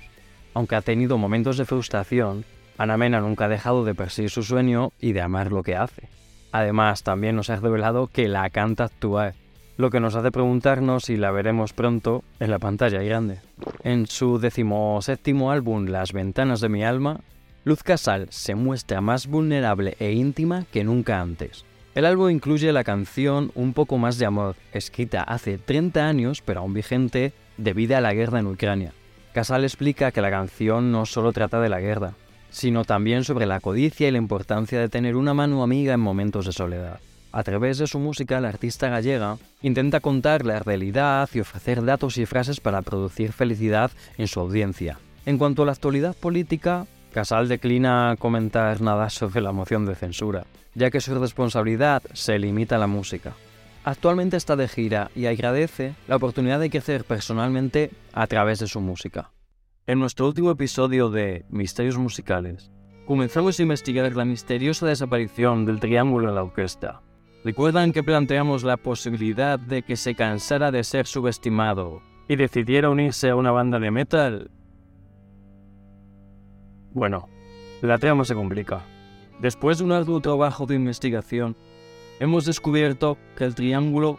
Aunque 0.54 0.76
ha 0.76 0.80
tenido 0.80 1.18
momentos 1.18 1.56
de 1.56 1.64
frustración, 1.64 2.44
Ana 2.78 2.96
Mena 2.96 3.20
nunca 3.20 3.46
ha 3.46 3.48
dejado 3.48 3.84
de 3.84 3.96
perseguir 3.96 4.30
su 4.30 4.44
sueño 4.44 4.92
y 5.00 5.10
de 5.10 5.22
amar 5.22 5.50
lo 5.50 5.64
que 5.64 5.74
hace. 5.74 6.08
Además, 6.52 7.02
también 7.02 7.34
nos 7.34 7.50
ha 7.50 7.56
revelado 7.56 8.06
que 8.06 8.28
la 8.28 8.48
canta 8.50 8.84
actuar, 8.84 9.34
lo 9.76 9.90
que 9.90 9.98
nos 9.98 10.14
hace 10.14 10.30
preguntarnos 10.30 11.06
si 11.06 11.16
la 11.16 11.32
veremos 11.32 11.72
pronto 11.72 12.22
en 12.38 12.52
la 12.52 12.60
pantalla 12.60 13.02
grande. 13.02 13.40
En 13.82 14.06
su 14.06 14.38
decimoséptimo 14.38 15.50
álbum 15.50 15.86
Las 15.86 16.12
ventanas 16.12 16.60
de 16.60 16.68
mi 16.68 16.84
alma, 16.84 17.22
Luz 17.64 17.82
Casal 17.82 18.28
se 18.30 18.54
muestra 18.54 19.00
más 19.00 19.26
vulnerable 19.26 19.96
e 19.98 20.12
íntima 20.12 20.64
que 20.70 20.84
nunca 20.84 21.20
antes. 21.20 21.64
El 21.96 22.04
álbum 22.04 22.28
incluye 22.28 22.70
la 22.74 22.84
canción 22.84 23.52
Un 23.54 23.72
poco 23.72 23.96
más 23.96 24.18
de 24.18 24.26
amor, 24.26 24.54
escrita 24.74 25.22
hace 25.22 25.56
30 25.56 26.06
años 26.06 26.42
pero 26.44 26.60
aún 26.60 26.74
vigente 26.74 27.32
debido 27.56 27.96
a 27.96 28.02
la 28.02 28.12
guerra 28.12 28.38
en 28.38 28.48
Ucrania. 28.48 28.92
Casal 29.32 29.64
explica 29.64 30.12
que 30.12 30.20
la 30.20 30.30
canción 30.30 30.92
no 30.92 31.06
solo 31.06 31.32
trata 31.32 31.58
de 31.58 31.70
la 31.70 31.80
guerra, 31.80 32.12
sino 32.50 32.84
también 32.84 33.24
sobre 33.24 33.46
la 33.46 33.60
codicia 33.60 34.08
y 34.08 34.10
la 34.10 34.18
importancia 34.18 34.78
de 34.78 34.90
tener 34.90 35.16
una 35.16 35.32
mano 35.32 35.62
amiga 35.62 35.94
en 35.94 36.00
momentos 36.00 36.44
de 36.44 36.52
soledad. 36.52 37.00
A 37.32 37.42
través 37.42 37.78
de 37.78 37.86
su 37.86 37.98
música, 37.98 38.42
la 38.42 38.50
artista 38.50 38.90
gallega 38.90 39.38
intenta 39.62 40.00
contar 40.00 40.44
la 40.44 40.58
realidad 40.58 41.30
y 41.32 41.40
ofrecer 41.40 41.82
datos 41.82 42.18
y 42.18 42.26
frases 42.26 42.60
para 42.60 42.82
producir 42.82 43.32
felicidad 43.32 43.90
en 44.18 44.28
su 44.28 44.38
audiencia. 44.40 44.98
En 45.24 45.38
cuanto 45.38 45.62
a 45.62 45.66
la 45.66 45.72
actualidad 45.72 46.14
política, 46.14 46.84
Casal 47.14 47.48
declina 47.48 48.16
comentar 48.18 48.82
nada 48.82 49.08
sobre 49.08 49.40
la 49.40 49.52
moción 49.52 49.86
de 49.86 49.94
censura, 49.94 50.44
ya 50.76 50.92
que 50.92 51.00
su 51.00 51.18
responsabilidad 51.18 52.04
se 52.12 52.38
limita 52.38 52.76
a 52.76 52.78
la 52.78 52.86
música. 52.86 53.34
Actualmente 53.82 54.36
está 54.36 54.54
de 54.54 54.68
gira 54.68 55.10
y 55.16 55.26
agradece 55.26 55.96
la 56.06 56.14
oportunidad 56.14 56.60
de 56.60 56.70
crecer 56.70 57.02
personalmente 57.02 57.90
a 58.12 58.28
través 58.28 58.60
de 58.60 58.68
su 58.68 58.80
música. 58.80 59.32
En 59.88 59.98
nuestro 59.98 60.28
último 60.28 60.52
episodio 60.52 61.10
de 61.10 61.44
Misterios 61.50 61.98
Musicales, 61.98 62.70
comenzamos 63.06 63.58
a 63.58 63.62
investigar 63.62 64.14
la 64.14 64.24
misteriosa 64.24 64.86
desaparición 64.86 65.66
del 65.66 65.80
triángulo 65.80 66.28
en 66.28 66.36
la 66.36 66.44
orquesta, 66.44 67.02
¿Recuerdan 67.46 67.92
que 67.92 68.02
planteamos 68.02 68.64
la 68.64 68.76
posibilidad 68.76 69.56
de 69.56 69.82
que 69.82 69.94
se 69.94 70.16
cansara 70.16 70.72
de 70.72 70.82
ser 70.82 71.06
subestimado 71.06 72.02
y 72.26 72.34
decidiera 72.34 72.90
unirse 72.90 73.30
a 73.30 73.36
una 73.36 73.52
banda 73.52 73.78
de 73.78 73.92
metal? 73.92 74.50
Bueno, 76.90 77.28
la 77.82 77.98
trama 77.98 78.24
se 78.24 78.34
complica. 78.34 78.82
Después 79.40 79.78
de 79.78 79.84
un 79.84 79.92
arduo 79.92 80.20
trabajo 80.20 80.66
de 80.66 80.74
investigación, 80.74 81.56
hemos 82.20 82.46
descubierto 82.46 83.18
que 83.36 83.44
el 83.44 83.54
triángulo 83.54 84.18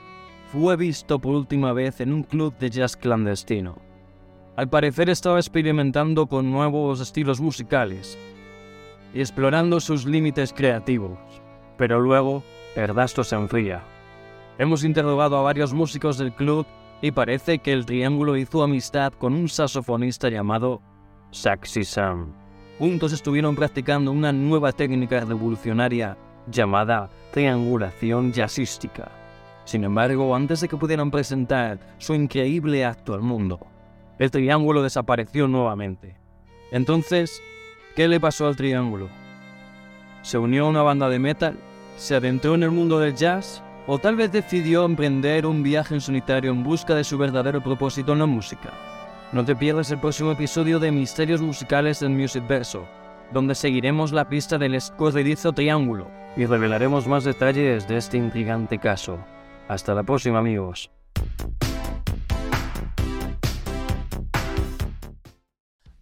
fue 0.51 0.77
visto 0.77 1.19
por 1.19 1.35
última 1.35 1.73
vez 1.73 1.99
en 2.01 2.13
un 2.13 2.23
club 2.23 2.55
de 2.57 2.69
jazz 2.69 2.95
clandestino. 2.95 3.77
Al 4.55 4.69
parecer 4.69 5.09
estaba 5.09 5.39
experimentando 5.39 6.27
con 6.27 6.51
nuevos 6.51 6.99
estilos 6.99 7.41
musicales 7.41 8.17
y 9.13 9.19
explorando 9.19 9.79
sus 9.79 10.05
límites 10.05 10.53
creativos. 10.53 11.17
Pero 11.77 11.99
luego, 11.99 12.43
Erdasto 12.75 13.23
se 13.23 13.35
enfría. 13.35 13.83
Hemos 14.57 14.83
interrogado 14.83 15.37
a 15.37 15.41
varios 15.41 15.73
músicos 15.73 16.17
del 16.17 16.33
club 16.33 16.65
y 17.01 17.11
parece 17.11 17.59
que 17.59 17.73
el 17.73 17.85
triángulo 17.85 18.37
hizo 18.37 18.63
amistad 18.63 19.13
con 19.13 19.33
un 19.33 19.49
saxofonista 19.49 20.29
llamado 20.29 20.81
Saxy 21.31 21.83
Sam. 21.83 22.46
Juntos 22.79 23.11
estuvieron 23.11 23.55
practicando 23.55 24.11
una 24.11 24.31
nueva 24.31 24.71
técnica 24.71 25.19
revolucionaria 25.21 26.15
llamada 26.49 27.09
triangulación 27.31 28.31
jazzística. 28.31 29.09
Sin 29.65 29.83
embargo, 29.83 30.35
antes 30.35 30.61
de 30.61 30.67
que 30.67 30.77
pudieran 30.77 31.09
presentar 31.09 31.79
su 31.97 32.13
increíble 32.13 32.85
acto 32.85 33.15
al 33.15 33.21
mundo, 33.21 33.59
el 34.19 34.29
triángulo 34.29 34.83
desapareció 34.83 35.47
nuevamente. 35.47 36.17
Entonces, 36.71 37.41
¿qué 37.95 38.07
le 38.07 38.19
pasó 38.19 38.45
al 38.45 38.55
triángulo? 38.55 39.09
¿Se 40.21 40.37
unió 40.37 40.65
a 40.65 40.69
una 40.69 40.83
banda 40.83 41.09
de 41.09 41.17
metal? 41.17 41.57
¿Se 41.97 42.15
adentró 42.15 42.53
en 42.53 42.61
el 42.61 42.71
mundo 42.71 42.99
del 42.99 43.15
jazz? 43.15 43.63
¿O 43.87 43.97
tal 43.97 44.15
vez 44.15 44.31
decidió 44.31 44.85
emprender 44.85 45.47
un 45.47 45.63
viaje 45.63 45.95
en 45.95 46.01
solitario 46.01 46.51
en 46.51 46.63
busca 46.63 46.93
de 46.93 47.03
su 47.03 47.17
verdadero 47.17 47.63
propósito 47.63 48.13
en 48.13 48.19
la 48.19 48.25
música? 48.27 48.71
No 49.33 49.43
te 49.43 49.57
pierdas 49.57 49.91
el 49.91 49.99
próximo 49.99 50.31
episodio 50.31 50.79
de 50.79 50.89
Misterios 50.89 51.41
Musicales 51.41 51.99
del 51.99 52.11
Music 52.11 52.47
Verso, 52.47 52.87
donde 53.33 53.55
seguiremos 53.55 54.13
la 54.13 54.29
pista 54.29 54.57
del 54.57 54.73
escurridizo 54.73 55.51
triángulo 55.51 56.09
y 56.37 56.45
revelaremos 56.45 57.07
más 57.07 57.25
detalles 57.25 57.89
de 57.89 57.97
este 57.97 58.15
intrigante 58.15 58.79
caso. 58.79 59.19
Hasta 59.67 59.93
la 59.93 60.03
próxima 60.03 60.39
amigos. 60.39 60.89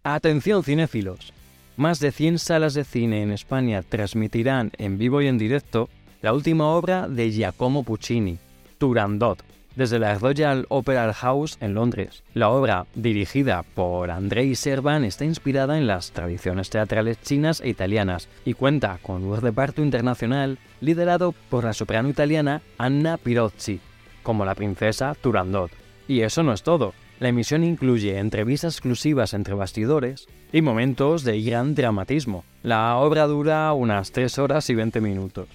Atención 0.04 0.62
cinéfilos. 0.62 1.32
Más 1.76 1.98
de 1.98 2.12
100 2.12 2.38
salas 2.38 2.74
de 2.74 2.84
cine 2.84 3.22
en 3.22 3.32
España 3.32 3.82
transmitirán 3.82 4.70
en 4.78 4.98
vivo 4.98 5.20
y 5.20 5.26
en 5.26 5.36
directo 5.36 5.88
la 6.22 6.32
última 6.32 6.68
obra 6.68 7.08
de 7.08 7.32
Giacomo 7.32 7.82
Puccini, 7.82 8.38
Turandot, 8.78 9.42
desde 9.76 9.98
la 9.98 10.18
Royal 10.18 10.66
Opera 10.68 11.12
House 11.12 11.58
en 11.60 11.74
Londres. 11.74 12.24
La 12.34 12.48
obra, 12.48 12.86
dirigida 12.94 13.62
por 13.62 14.10
Andrei 14.10 14.54
Servan, 14.56 15.04
está 15.04 15.24
inspirada 15.24 15.78
en 15.78 15.86
las 15.86 16.10
tradiciones 16.10 16.70
teatrales 16.70 17.20
chinas 17.22 17.60
e 17.60 17.68
italianas 17.68 18.28
y 18.44 18.54
cuenta 18.54 18.98
con 19.02 19.22
un 19.22 19.40
reparto 19.40 19.82
internacional 19.82 20.58
liderado 20.80 21.32
por 21.50 21.64
la 21.64 21.74
soprano 21.74 22.08
italiana 22.08 22.62
Anna 22.78 23.18
Pirozzi, 23.18 23.80
como 24.22 24.44
la 24.44 24.54
princesa 24.54 25.14
Turandot. 25.20 25.70
Y 26.08 26.22
eso 26.22 26.42
no 26.42 26.52
es 26.52 26.62
todo. 26.62 26.94
La 27.20 27.28
emisión 27.28 27.64
incluye 27.64 28.18
entrevistas 28.18 28.74
exclusivas 28.74 29.34
entre 29.34 29.54
bastidores 29.54 30.26
y 30.52 30.62
momentos 30.62 31.24
de 31.24 31.40
gran 31.42 31.74
dramatismo. 31.74 32.44
La 32.62 32.96
obra 32.96 33.26
dura 33.26 33.72
unas 33.72 34.12
3 34.12 34.38
horas 34.38 34.68
y 34.70 34.74
20 34.74 35.00
minutos, 35.00 35.48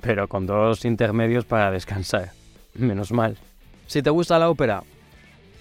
pero 0.00 0.28
con 0.28 0.46
dos 0.46 0.84
intermedios 0.84 1.44
para 1.44 1.70
descansar. 1.70 2.32
Menos 2.74 3.12
mal. 3.12 3.38
Si 3.88 4.02
te 4.02 4.10
gusta 4.10 4.38
la 4.38 4.50
ópera, 4.50 4.82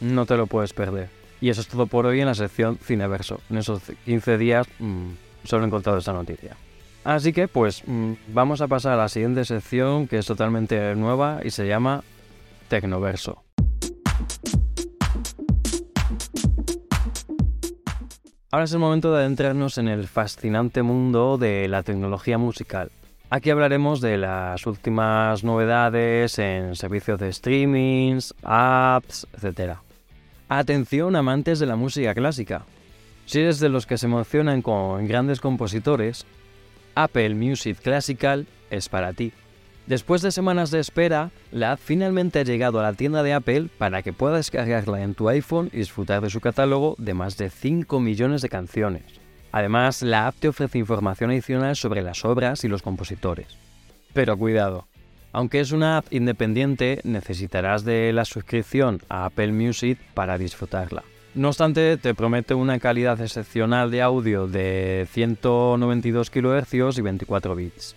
no 0.02 0.26
te 0.26 0.36
lo 0.36 0.48
puedes 0.48 0.74
perder. 0.74 1.08
Y 1.40 1.50
eso 1.50 1.62
es 1.62 1.68
todo 1.70 1.88
por 1.88 2.06
hoy 2.06 2.20
en 2.20 2.26
la 2.26 2.36
sección 2.36 2.78
Cineverso. 2.78 3.40
En 3.50 3.58
esos 3.58 3.82
15 4.04 4.38
días 4.38 4.68
mmm, 4.80 5.12
solo 5.46 5.64
he 5.64 5.68
encontrado 5.68 5.98
esta 5.98 6.12
noticia. 6.12 6.58
Así 7.06 7.32
que 7.32 7.48
pues 7.48 7.84
mmm, 7.86 8.14
vamos 8.28 8.60
a 8.60 8.68
pasar 8.68 8.94
a 8.94 8.98
la 8.98 9.08
siguiente 9.08 9.46
sección 9.46 10.10
que 10.10 10.18
es 10.18 10.26
totalmente 10.26 10.94
nueva 10.96 11.40
y 11.42 11.52
se 11.52 11.68
llama 11.68 12.04
Tecnoverso. 12.68 13.44
Ahora 18.52 18.66
es 18.66 18.74
el 18.74 18.80
momento 18.80 19.14
de 19.14 19.20
adentrarnos 19.20 19.78
en 19.78 19.88
el 19.88 20.06
fascinante 20.06 20.82
mundo 20.82 21.38
de 21.38 21.70
la 21.70 21.84
tecnología 21.84 22.38
musical. 22.38 22.92
Aquí 23.30 23.50
hablaremos 23.50 24.00
de 24.00 24.18
las 24.18 24.66
últimas 24.66 25.44
novedades 25.44 26.40
en 26.40 26.78
servicios 26.78 27.20
de 27.20 27.34
streamings, 27.34 28.34
apps, 28.42 29.28
etc. 29.34 29.80
Atención 30.48 31.14
amantes 31.18 31.60
de 31.60 31.66
la 31.66 31.76
música 31.76 32.14
clásica. 32.16 32.66
Si 33.26 33.42
eres 33.42 33.60
de 33.60 33.68
los 33.68 33.86
que 33.86 33.98
se 33.98 34.06
emocionan 34.06 34.62
con 34.62 35.06
grandes 35.10 35.42
compositores, 35.42 36.26
Apple 36.96 37.36
Music 37.36 37.78
Classical 37.82 38.48
es 38.70 38.88
para 38.88 39.12
ti. 39.12 39.34
Después 39.88 40.22
de 40.22 40.32
semanas 40.32 40.72
de 40.72 40.80
espera, 40.80 41.32
la 41.52 41.74
app 41.74 41.80
finalmente 41.84 42.40
ha 42.40 42.44
llegado 42.44 42.80
a 42.80 42.84
la 42.84 42.94
tienda 42.94 43.24
de 43.24 43.34
Apple 43.34 43.68
para 43.78 44.04
que 44.04 44.14
puedas 44.14 44.38
descargarla 44.38 45.02
en 45.04 45.16
tu 45.16 45.28
iPhone 45.28 45.70
y 45.74 45.80
disfrutar 45.80 46.22
de 46.22 46.30
su 46.30 46.40
catálogo 46.40 46.96
de 46.98 47.14
más 47.14 47.36
de 47.36 47.50
5 47.50 48.00
millones 48.00 48.42
de 48.42 48.48
canciones. 48.48 49.27
Además, 49.52 50.02
la 50.02 50.28
app 50.28 50.36
te 50.36 50.50
ofrece 50.50 50.78
información 50.78 51.32
adicional 51.32 51.76
sobre 51.76 52.02
las 52.02 52.26
obras 52.26 52.64
y 52.64 52.68
los 52.68 52.82
compositores. 52.82 53.48
Pero 54.14 54.38
cuidado, 54.38 54.88
aunque 55.34 55.60
es 55.60 55.72
una 55.72 55.98
app 55.98 56.12
independiente, 56.12 57.02
necesitarás 57.04 57.84
de 57.84 58.12
la 58.14 58.26
suscripción 58.26 59.02
a 59.10 59.26
Apple 59.26 59.52
Music 59.52 60.00
para 60.14 60.38
disfrutarla. 60.38 61.04
No 61.36 61.50
obstante, 61.50 61.98
te 61.98 62.16
promete 62.16 62.56
una 62.56 62.80
calidad 62.80 63.22
excepcional 63.22 63.92
de 63.92 64.02
audio 64.02 64.48
de 64.48 65.08
192 65.12 66.32
kHz 66.32 66.98
y 66.98 67.02
24 67.02 67.56
bits. 67.56 67.96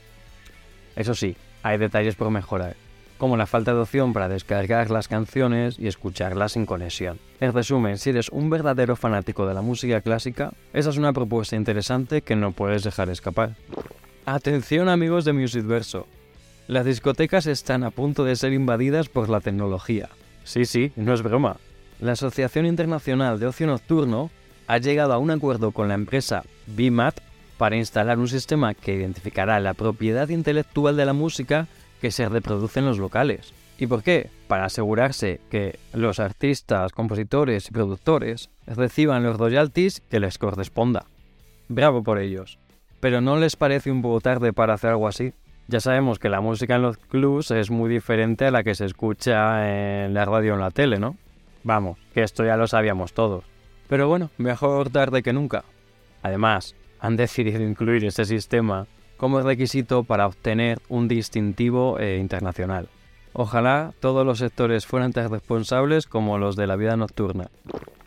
Eso 0.97 1.15
sí, 1.15 1.37
hay 1.63 1.79
detalles 1.79 2.17
por 2.17 2.31
mejorar, 2.31 2.77
como 3.21 3.37
la 3.37 3.47
falta 3.47 3.75
de 3.75 3.81
opción 3.81 4.15
para 4.15 4.31
descargar 4.31 4.91
las 4.91 5.07
canciones 5.07 5.79
y 5.79 5.89
escucharlas 5.89 6.53
sin 6.53 6.65
conexión. 6.65 7.19
En 7.39 7.53
resumen, 7.53 7.99
si 7.99 8.11
eres 8.11 8.31
un 8.31 8.49
verdadero 8.49 8.97
fanático 8.97 9.47
de 9.47 9.53
la 9.53 9.61
música 9.61 10.01
clásica, 10.01 10.55
esa 10.73 10.89
es 10.89 10.97
una 10.97 11.13
propuesta 11.13 11.55
interesante 11.55 12.23
que 12.23 12.35
no 12.35 12.53
puedes 12.53 12.83
dejar 12.83 13.11
escapar. 13.11 13.57
Atención 14.25 14.89
amigos 14.89 15.27
de 15.27 15.35
Music 15.35 15.67
Verso. 15.67 16.07
Las 16.67 16.87
discotecas 16.87 17.47
están 17.47 17.85
a 17.85 17.91
punto 17.91 18.25
de 18.25 18.37
ser 18.37 18.55
invadidas 18.55 19.11
por 19.11 19.29
la 19.29 19.41
tecnología. 19.41 20.09
Sí, 20.45 20.65
sí, 20.65 20.91
no 20.97 21.13
es 21.13 21.23
broma. 21.23 21.59
La 22.01 22.13
Asociación 22.13 22.65
Internacional 22.65 23.39
de 23.39 23.49
Ocio 23.49 23.67
Nocturno 23.67 24.31
ha 24.67 24.79
llegado 24.79 25.13
a 25.13 25.19
un 25.19 25.31
acuerdo 25.31 25.73
con 25.73 25.89
la 25.89 25.95
empresa 25.95 26.43
BMAT 26.69 27.21
para 27.59 27.77
instalar 27.77 28.19
un 28.19 28.29
sistema 28.29 28.73
que 28.73 28.95
identificará 28.95 29.61
la 29.61 29.75
propiedad 29.75 30.31
intelectual 30.31 30.97
de 30.97 31.05
la 31.05 31.13
música 31.13 31.69
que 32.01 32.11
se 32.11 32.29
reproduce 32.29 32.81
en 32.81 32.87
los 32.87 32.99
locales. 32.99 33.53
¿Y 33.79 33.87
por 33.87 34.03
qué? 34.03 34.29
Para 34.47 34.67
asegurarse 34.67 35.41
que 35.51 35.79
los 35.95 36.21
artistas, 36.21 36.93
compositores 36.93 37.69
y 37.69 37.73
productores 37.73 38.51
reciban 38.67 39.23
los 39.23 39.39
royalties 39.39 40.03
que 40.11 40.21
les 40.21 40.37
corresponda. 40.37 41.07
Bravo 41.69 42.03
por 42.03 42.19
ellos. 42.19 42.59
Pero 43.01 43.21
¿no 43.21 43.39
les 43.39 43.57
parece 43.57 43.91
un 43.91 44.03
poco 44.03 44.21
tarde 44.21 44.53
para 44.53 44.75
hacer 44.75 44.91
algo 44.91 45.09
así? 45.09 45.33
Ya 45.69 45.81
sabemos 45.81 46.19
que 46.19 46.29
la 46.29 46.41
música 46.41 46.77
en 46.77 46.83
los 46.83 46.99
clubs 46.99 47.51
es 47.53 47.71
muy 47.71 47.89
diferente 47.89 48.45
a 48.45 48.51
la 48.51 48.65
que 48.65 48.75
se 48.75 48.85
escucha 48.85 50.05
en 50.05 50.13
la 50.13 50.25
radio 50.25 50.53
o 50.53 50.55
en 50.57 50.61
la 50.61 50.71
tele, 50.71 50.99
¿no? 50.99 51.17
Vamos, 51.63 51.97
que 52.13 52.23
esto 52.23 52.45
ya 52.45 52.57
lo 52.57 52.67
sabíamos 52.67 53.13
todos. 53.13 53.45
Pero 53.89 54.09
bueno, 54.09 54.31
mejor 54.37 54.91
tarde 54.91 55.23
que 55.23 55.33
nunca. 55.33 55.65
Además, 56.23 56.75
han 56.99 57.17
decidido 57.17 57.63
incluir 57.63 58.05
ese 58.05 58.25
sistema 58.25 58.87
como 59.21 59.43
requisito 59.43 60.03
para 60.03 60.27
obtener 60.27 60.81
un 60.89 61.07
distintivo 61.07 61.99
eh, 62.01 62.17
internacional. 62.17 62.89
Ojalá 63.35 63.93
todos 64.01 64.25
los 64.25 64.39
sectores 64.39 64.87
fueran 64.87 65.13
tan 65.13 65.31
responsables 65.31 66.07
como 66.07 66.39
los 66.39 66.57
de 66.57 66.67
la 66.67 66.77
vida 66.77 66.97
nocturna. 66.97 67.51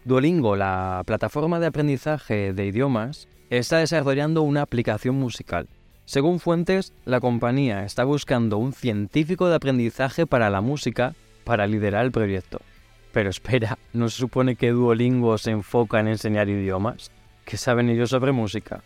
Duolingo, 0.06 0.56
la 0.56 1.04
plataforma 1.06 1.60
de 1.60 1.68
aprendizaje 1.68 2.52
de 2.52 2.66
idiomas, 2.66 3.28
está 3.52 3.78
desarrollando 3.78 4.42
una 4.42 4.64
aplicación 4.64 5.14
musical. 5.14 5.68
Según 6.06 6.40
fuentes, 6.40 6.94
la 7.06 7.20
compañía 7.20 7.86
está 7.86 8.06
buscando 8.06 8.58
un 8.58 8.74
científico 8.74 9.48
de 9.48 9.56
aprendizaje 9.56 10.26
para 10.26 10.50
la 10.50 10.62
música 10.62 11.14
para 11.44 11.68
liderar 11.68 12.06
el 12.06 12.12
proyecto. 12.12 12.60
Pero 13.12 13.30
espera, 13.30 13.78
¿no 13.94 14.10
se 14.10 14.18
supone 14.18 14.56
que 14.56 14.72
Duolingo 14.72 15.38
se 15.38 15.52
enfoca 15.52 16.00
en 16.00 16.08
enseñar 16.08 16.50
idiomas? 16.50 17.12
¿Qué 17.46 17.58
saben 17.58 17.92
ellos 17.92 18.10
sobre 18.10 18.32
música? 18.32 18.82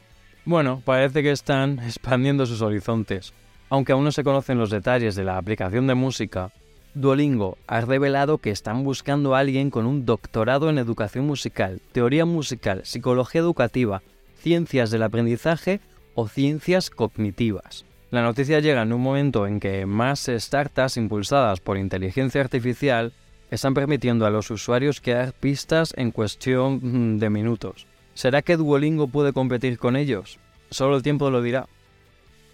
Bueno, 0.47 0.81
parece 0.85 1.23
que 1.23 1.31
están 1.31 1.79
expandiendo 1.83 2.45
sus 2.45 2.61
horizontes. 2.61 3.33
Aunque 3.69 3.91
aún 3.91 4.05
no 4.05 4.13
se 4.13 4.23
conocen 4.23 4.57
los 4.57 4.69
detalles 4.69 5.13
de 5.15 5.25
la 5.25 5.37
aplicación 5.37 5.87
de 5.87 5.93
música, 5.93 6.53
Duolingo 6.93 7.57
ha 7.67 7.81
revelado 7.81 8.37
que 8.37 8.51
están 8.51 8.85
buscando 8.85 9.35
a 9.35 9.39
alguien 9.39 9.69
con 9.69 9.85
un 9.85 10.05
doctorado 10.05 10.69
en 10.69 10.77
educación 10.77 11.27
musical, 11.27 11.81
teoría 11.91 12.23
musical, 12.23 12.79
psicología 12.85 13.41
educativa, 13.41 14.03
ciencias 14.37 14.89
del 14.89 15.03
aprendizaje 15.03 15.81
o 16.15 16.29
ciencias 16.29 16.91
cognitivas. 16.91 17.83
La 18.09 18.23
noticia 18.23 18.61
llega 18.61 18.83
en 18.83 18.93
un 18.93 19.01
momento 19.01 19.47
en 19.47 19.59
que 19.59 19.85
más 19.85 20.31
startups 20.33 20.95
impulsadas 20.95 21.59
por 21.59 21.77
inteligencia 21.77 22.39
artificial 22.39 23.11
están 23.51 23.73
permitiendo 23.73 24.25
a 24.25 24.29
los 24.29 24.49
usuarios 24.49 25.01
crear 25.01 25.33
pistas 25.33 25.93
en 25.97 26.11
cuestión 26.11 26.79
mm, 27.15 27.19
de 27.19 27.29
minutos. 27.29 27.85
¿Será 28.17 28.41
que 28.41 28.57
Duolingo 28.57 29.05
puede 29.05 29.31
competir 29.31 29.77
con 29.77 29.95
ellos? 29.95 30.39
Solo 30.71 30.95
el 30.95 31.03
tiempo 31.03 31.29
lo 31.29 31.43
dirá. 31.43 31.67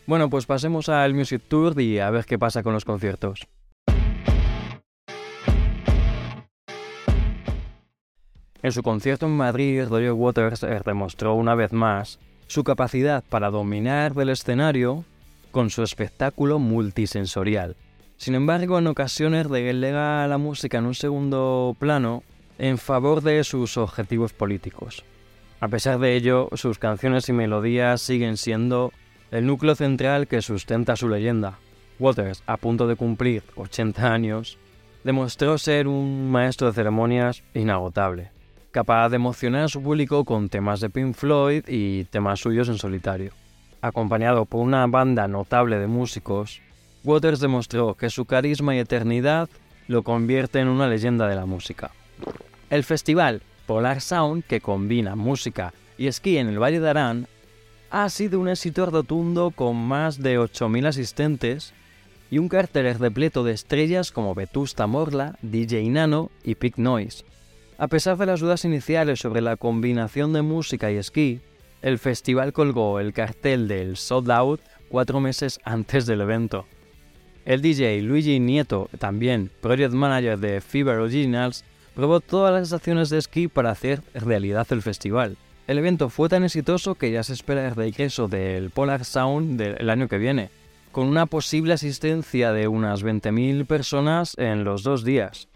Bueno, 0.05 0.29
pues 0.29 0.45
pasemos 0.45 0.89
al 0.89 1.13
Music 1.13 1.41
Tour 1.47 1.79
y 1.79 1.99
a 1.99 2.09
ver 2.09 2.25
qué 2.25 2.37
pasa 2.37 2.63
con 2.63 2.73
los 2.73 2.83
conciertos. 2.83 3.47
En 8.61 8.71
su 8.73 8.83
concierto 8.83 9.25
en 9.27 9.37
Madrid, 9.37 9.85
Roger 9.87 10.11
Waters 10.11 10.65
demostró 10.85 11.33
una 11.35 11.55
vez 11.55 11.71
más 11.71 12.19
su 12.47 12.65
capacidad 12.65 13.23
para 13.29 13.49
dominar 13.49 14.15
del 14.15 14.31
escenario 14.31 15.05
con 15.51 15.69
su 15.69 15.81
espectáculo 15.81 16.59
multisensorial. 16.59 17.77
Sin 18.17 18.35
embargo, 18.35 18.79
en 18.79 18.87
ocasiones 18.87 19.47
relega 19.47 20.27
la 20.27 20.37
música 20.37 20.79
en 20.79 20.87
un 20.87 20.95
segundo 20.95 21.73
plano 21.79 22.21
en 22.57 22.77
favor 22.77 23.21
de 23.21 23.45
sus 23.45 23.77
objetivos 23.77 24.33
políticos. 24.33 25.05
A 25.63 25.69
pesar 25.69 25.97
de 25.97 26.17
ello, 26.17 26.49
sus 26.55 26.77
canciones 26.77 27.29
y 27.29 27.31
melodías 27.31 28.01
siguen 28.01 28.35
siendo 28.35 28.91
el 29.31 29.47
núcleo 29.47 29.75
central 29.75 30.27
que 30.27 30.41
sustenta 30.41 30.97
su 30.97 31.07
leyenda. 31.07 31.57
Waters, 31.99 32.43
a 32.47 32.57
punto 32.57 32.85
de 32.85 32.97
cumplir 32.97 33.43
80 33.55 34.11
años, 34.11 34.57
demostró 35.05 35.57
ser 35.57 35.87
un 35.87 36.29
maestro 36.29 36.67
de 36.67 36.73
ceremonias 36.73 37.43
inagotable, 37.53 38.31
capaz 38.71 39.07
de 39.07 39.15
emocionar 39.15 39.63
a 39.63 39.67
su 39.69 39.81
público 39.81 40.25
con 40.25 40.49
temas 40.49 40.81
de 40.81 40.89
Pink 40.89 41.15
Floyd 41.15 41.63
y 41.69 42.03
temas 42.03 42.41
suyos 42.41 42.67
en 42.67 42.77
solitario. 42.77 43.31
Acompañado 43.79 44.43
por 44.43 44.59
una 44.59 44.85
banda 44.87 45.29
notable 45.29 45.79
de 45.79 45.87
músicos, 45.87 46.61
Waters 47.05 47.39
demostró 47.39 47.93
que 47.93 48.09
su 48.09 48.25
carisma 48.25 48.75
y 48.75 48.79
eternidad 48.79 49.47
lo 49.87 50.03
convierte 50.03 50.59
en 50.59 50.67
una 50.67 50.89
leyenda 50.89 51.25
de 51.29 51.35
la 51.37 51.45
música. 51.45 51.91
El 52.69 52.83
festival 52.83 53.43
Polar 53.65 54.01
Sound, 54.01 54.43
que 54.43 54.61
combina 54.61 55.15
música 55.15 55.73
y 55.97 56.07
esquí 56.07 56.37
en 56.37 56.47
el 56.47 56.61
Valle 56.61 56.79
de 56.79 56.89
Arán, 56.89 57.27
ha 57.89 58.09
sido 58.09 58.39
un 58.39 58.49
éxito 58.49 58.85
rotundo 58.87 59.51
con 59.51 59.75
más 59.75 60.21
de 60.21 60.39
8.000 60.39 60.87
asistentes 60.87 61.73
y 62.31 62.39
un 62.39 62.49
cartel 62.49 62.97
repleto 62.97 63.43
de 63.43 63.53
estrellas 63.53 64.11
como 64.11 64.33
Vetusta 64.33 64.87
Morla, 64.87 65.37
DJ 65.43 65.87
Nano 65.89 66.31
y 66.43 66.55
Pick 66.55 66.77
Noise. 66.77 67.23
A 67.77 67.87
pesar 67.87 68.17
de 68.17 68.25
las 68.25 68.39
dudas 68.39 68.65
iniciales 68.65 69.19
sobre 69.19 69.41
la 69.41 69.57
combinación 69.57 70.33
de 70.33 70.41
música 70.41 70.91
y 70.91 70.95
esquí, 70.95 71.41
el 71.83 71.99
festival 71.99 72.53
colgó 72.53 72.99
el 72.99 73.13
cartel 73.13 73.67
del 73.67 73.97
Sold 73.97 74.31
Out 74.31 74.61
cuatro 74.89 75.19
meses 75.19 75.59
antes 75.63 76.05
del 76.05 76.21
evento. 76.21 76.65
El 77.45 77.61
DJ 77.61 78.01
Luigi 78.01 78.39
Nieto, 78.39 78.89
también 78.99 79.51
project 79.61 79.93
manager 79.93 80.39
de 80.39 80.61
Fever 80.61 80.99
Originals, 80.99 81.65
probó 81.95 82.19
todas 82.19 82.53
las 82.53 82.63
estaciones 82.63 83.09
de 83.09 83.17
esquí 83.17 83.47
para 83.47 83.71
hacer 83.71 84.01
realidad 84.13 84.67
el 84.71 84.81
festival. 84.81 85.37
El 85.67 85.77
evento 85.77 86.09
fue 86.09 86.29
tan 86.29 86.43
exitoso 86.43 86.95
que 86.95 87.11
ya 87.11 87.23
se 87.23 87.33
espera 87.33 87.67
el 87.67 87.75
regreso 87.75 88.27
del 88.27 88.69
Polar 88.69 89.05
Sound 89.05 89.59
del 89.59 89.89
año 89.89 90.07
que 90.07 90.17
viene, 90.17 90.49
con 90.91 91.07
una 91.07 91.25
posible 91.25 91.73
asistencia 91.73 92.51
de 92.51 92.67
unas 92.67 93.03
20.000 93.03 93.65
personas 93.65 94.35
en 94.37 94.63
los 94.63 94.83
dos 94.83 95.03
días. 95.03 95.47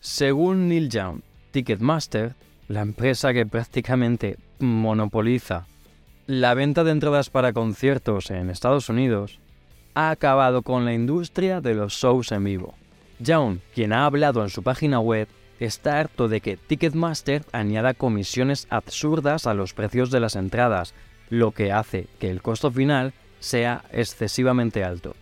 Según 0.00 0.68
Neil 0.68 0.88
Young, 0.88 1.20
Ticketmaster, 1.50 2.34
la 2.68 2.80
empresa 2.82 3.32
que 3.32 3.46
prácticamente 3.46 4.38
monopoliza 4.58 5.66
la 6.26 6.52
venta 6.52 6.84
de 6.84 6.90
entradas 6.90 7.30
para 7.30 7.54
conciertos 7.54 8.30
en 8.30 8.50
Estados 8.50 8.90
Unidos, 8.90 9.40
ha 9.94 10.10
acabado 10.10 10.60
con 10.60 10.84
la 10.84 10.92
industria 10.92 11.62
de 11.62 11.74
los 11.74 11.94
shows 11.94 12.32
en 12.32 12.44
vivo. 12.44 12.74
Young, 13.18 13.60
quien 13.74 13.94
ha 13.94 14.04
hablado 14.04 14.42
en 14.42 14.50
su 14.50 14.62
página 14.62 15.00
web, 15.00 15.26
está 15.60 15.98
harto 15.98 16.28
de 16.28 16.40
que 16.40 16.56
Ticketmaster 16.56 17.44
añada 17.52 17.94
comisiones 17.94 18.66
absurdas 18.70 19.46
a 19.46 19.54
los 19.54 19.74
precios 19.74 20.10
de 20.10 20.20
las 20.20 20.36
entradas, 20.36 20.94
lo 21.30 21.52
que 21.52 21.72
hace 21.72 22.06
que 22.18 22.30
el 22.30 22.42
costo 22.42 22.70
final 22.70 23.12
sea 23.40 23.84
excesivamente 23.92 24.84
alto. 24.84 25.14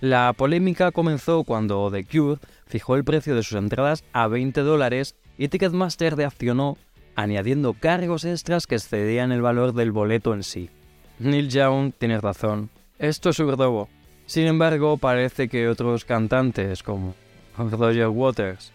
La 0.00 0.32
polémica 0.32 0.90
comenzó 0.90 1.44
cuando 1.44 1.90
The 1.90 2.04
Cure 2.04 2.40
fijó 2.66 2.96
el 2.96 3.04
precio 3.04 3.36
de 3.36 3.42
sus 3.42 3.56
entradas 3.56 4.04
a 4.12 4.26
20 4.26 4.60
dólares 4.62 5.14
y 5.38 5.48
Ticketmaster 5.48 6.16
reaccionó 6.16 6.76
añadiendo 7.14 7.74
cargos 7.74 8.24
extras 8.24 8.66
que 8.66 8.74
excedían 8.74 9.32
el 9.32 9.42
valor 9.42 9.74
del 9.74 9.92
boleto 9.92 10.34
en 10.34 10.42
sí. 10.42 10.70
Neil 11.18 11.48
Young 11.48 11.92
tiene 11.96 12.20
razón, 12.20 12.70
esto 12.98 13.30
es 13.30 13.38
robo. 13.38 13.88
Sin 14.26 14.46
embargo, 14.46 14.96
parece 14.96 15.48
que 15.48 15.68
otros 15.68 16.04
cantantes 16.04 16.82
como 16.82 17.14
Roger 17.56 18.08
Waters 18.08 18.72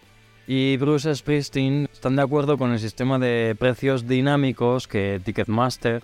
y 0.48 0.78
Bruce 0.78 1.14
Springsteen 1.14 1.90
están 1.92 2.16
de 2.16 2.22
acuerdo 2.22 2.58
con 2.58 2.72
el 2.72 2.80
sistema 2.80 3.20
de 3.20 3.54
precios 3.60 4.08
dinámicos 4.08 4.88
que 4.88 5.20
Ticketmaster 5.24 6.02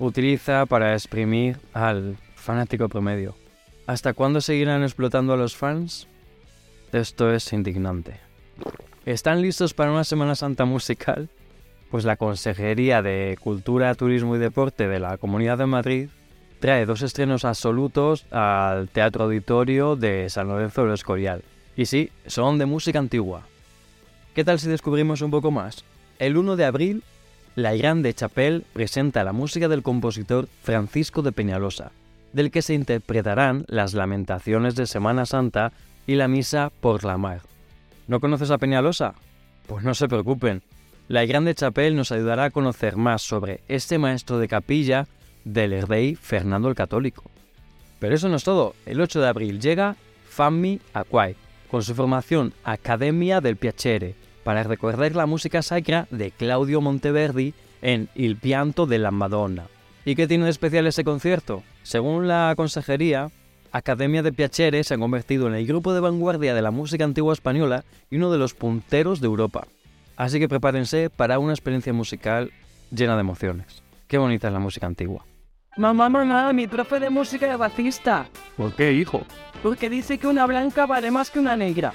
utiliza 0.00 0.66
para 0.66 0.94
exprimir 0.94 1.58
al 1.72 2.16
fanático 2.34 2.88
promedio. 2.88 3.36
¿Hasta 3.86 4.14
cuándo 4.14 4.40
seguirán 4.40 4.82
explotando 4.82 5.32
a 5.32 5.36
los 5.36 5.56
fans? 5.56 6.08
Esto 6.92 7.32
es 7.32 7.52
indignante. 7.52 8.18
¿Están 9.06 9.40
listos 9.40 9.74
para 9.74 9.92
una 9.92 10.04
Semana 10.04 10.34
Santa 10.34 10.64
musical? 10.64 11.28
Pues 11.90 12.04
la 12.04 12.16
Consejería 12.16 13.00
de 13.00 13.38
Cultura, 13.40 13.94
Turismo 13.94 14.34
y 14.34 14.40
Deporte 14.40 14.88
de 14.88 14.98
la 14.98 15.18
Comunidad 15.18 15.58
de 15.58 15.66
Madrid 15.66 16.08
trae 16.58 16.84
dos 16.84 17.02
estrenos 17.02 17.44
absolutos 17.44 18.26
al 18.32 18.88
Teatro 18.88 19.24
Auditorio 19.24 19.94
de 19.94 20.28
San 20.30 20.48
Lorenzo 20.48 20.82
del 20.82 20.94
Escorial. 20.94 21.42
Y 21.76 21.86
sí, 21.86 22.10
son 22.26 22.58
de 22.58 22.66
música 22.66 22.98
antigua. 22.98 23.46
¿Qué 24.34 24.44
tal 24.44 24.58
si 24.58 24.66
descubrimos 24.66 25.20
un 25.20 25.30
poco 25.30 25.50
más? 25.50 25.84
El 26.18 26.38
1 26.38 26.56
de 26.56 26.64
abril 26.64 27.02
la 27.54 27.74
Grande 27.74 28.14
Chapelle 28.14 28.62
presenta 28.72 29.24
la 29.24 29.34
música 29.34 29.68
del 29.68 29.82
compositor 29.82 30.48
Francisco 30.62 31.20
de 31.20 31.32
Peñalosa, 31.32 31.92
del 32.32 32.50
que 32.50 32.62
se 32.62 32.72
interpretarán 32.72 33.66
las 33.68 33.92
lamentaciones 33.92 34.74
de 34.74 34.86
Semana 34.86 35.26
Santa 35.26 35.74
y 36.06 36.14
la 36.14 36.28
misa 36.28 36.72
por 36.80 37.04
la 37.04 37.18
mar. 37.18 37.42
¿No 38.08 38.20
conoces 38.20 38.50
a 38.50 38.56
Peñalosa? 38.56 39.12
Pues 39.66 39.84
no 39.84 39.92
se 39.92 40.08
preocupen. 40.08 40.62
La 41.08 41.26
Grande 41.26 41.54
Chapelle 41.54 41.94
nos 41.94 42.10
ayudará 42.10 42.44
a 42.44 42.50
conocer 42.50 42.96
más 42.96 43.20
sobre 43.20 43.60
este 43.68 43.98
maestro 43.98 44.38
de 44.38 44.48
capilla 44.48 45.08
del 45.44 45.86
rey 45.86 46.14
Fernando 46.14 46.70
el 46.70 46.74
Católico. 46.74 47.24
Pero 47.98 48.14
eso 48.14 48.30
no 48.30 48.36
es 48.36 48.44
todo. 48.44 48.74
El 48.86 48.98
8 48.98 49.20
de 49.20 49.28
abril 49.28 49.60
llega 49.60 49.94
Fammi 50.30 50.80
Aquai, 50.94 51.36
con 51.70 51.82
su 51.82 51.94
formación 51.94 52.54
Academia 52.64 53.42
del 53.42 53.56
Piacere, 53.56 54.21
para 54.44 54.62
recordar 54.62 55.14
la 55.14 55.26
música 55.26 55.62
sacra 55.62 56.06
de 56.10 56.30
Claudio 56.30 56.80
Monteverdi 56.80 57.54
en 57.80 58.08
Il 58.14 58.36
pianto 58.36 58.86
della 58.86 59.10
Madonna. 59.10 59.66
¿Y 60.04 60.14
qué 60.14 60.26
tiene 60.26 60.44
de 60.44 60.50
especial 60.50 60.86
ese 60.86 61.04
concierto? 61.04 61.62
Según 61.82 62.28
la 62.28 62.54
consejería, 62.56 63.30
Academia 63.70 64.22
de 64.22 64.32
Piacere 64.32 64.84
se 64.84 64.94
ha 64.94 64.98
convertido 64.98 65.46
en 65.46 65.54
el 65.54 65.66
grupo 65.66 65.94
de 65.94 66.00
vanguardia 66.00 66.54
de 66.54 66.62
la 66.62 66.70
música 66.70 67.04
antigua 67.04 67.32
española 67.32 67.84
y 68.10 68.16
uno 68.16 68.30
de 68.30 68.38
los 68.38 68.54
punteros 68.54 69.20
de 69.20 69.26
Europa. 69.26 69.66
Así 70.16 70.38
que 70.38 70.48
prepárense 70.48 71.08
para 71.08 71.38
una 71.38 71.52
experiencia 71.52 71.92
musical 71.92 72.50
llena 72.90 73.14
de 73.14 73.20
emociones. 73.20 73.82
Qué 74.08 74.18
bonita 74.18 74.48
es 74.48 74.52
la 74.52 74.60
música 74.60 74.86
antigua. 74.86 75.24
Mamá, 75.76 76.10
mamá, 76.10 76.52
mi 76.52 76.66
profe 76.66 77.00
de 77.00 77.08
música 77.08 77.50
es 77.50 77.58
racista. 77.58 78.26
¿Por 78.58 78.74
qué, 78.74 78.92
hijo? 78.92 79.22
Porque 79.62 79.88
dice 79.88 80.18
que 80.18 80.26
una 80.26 80.44
blanca 80.44 80.84
vale 80.84 81.10
más 81.10 81.30
que 81.30 81.38
una 81.38 81.56
negra. 81.56 81.94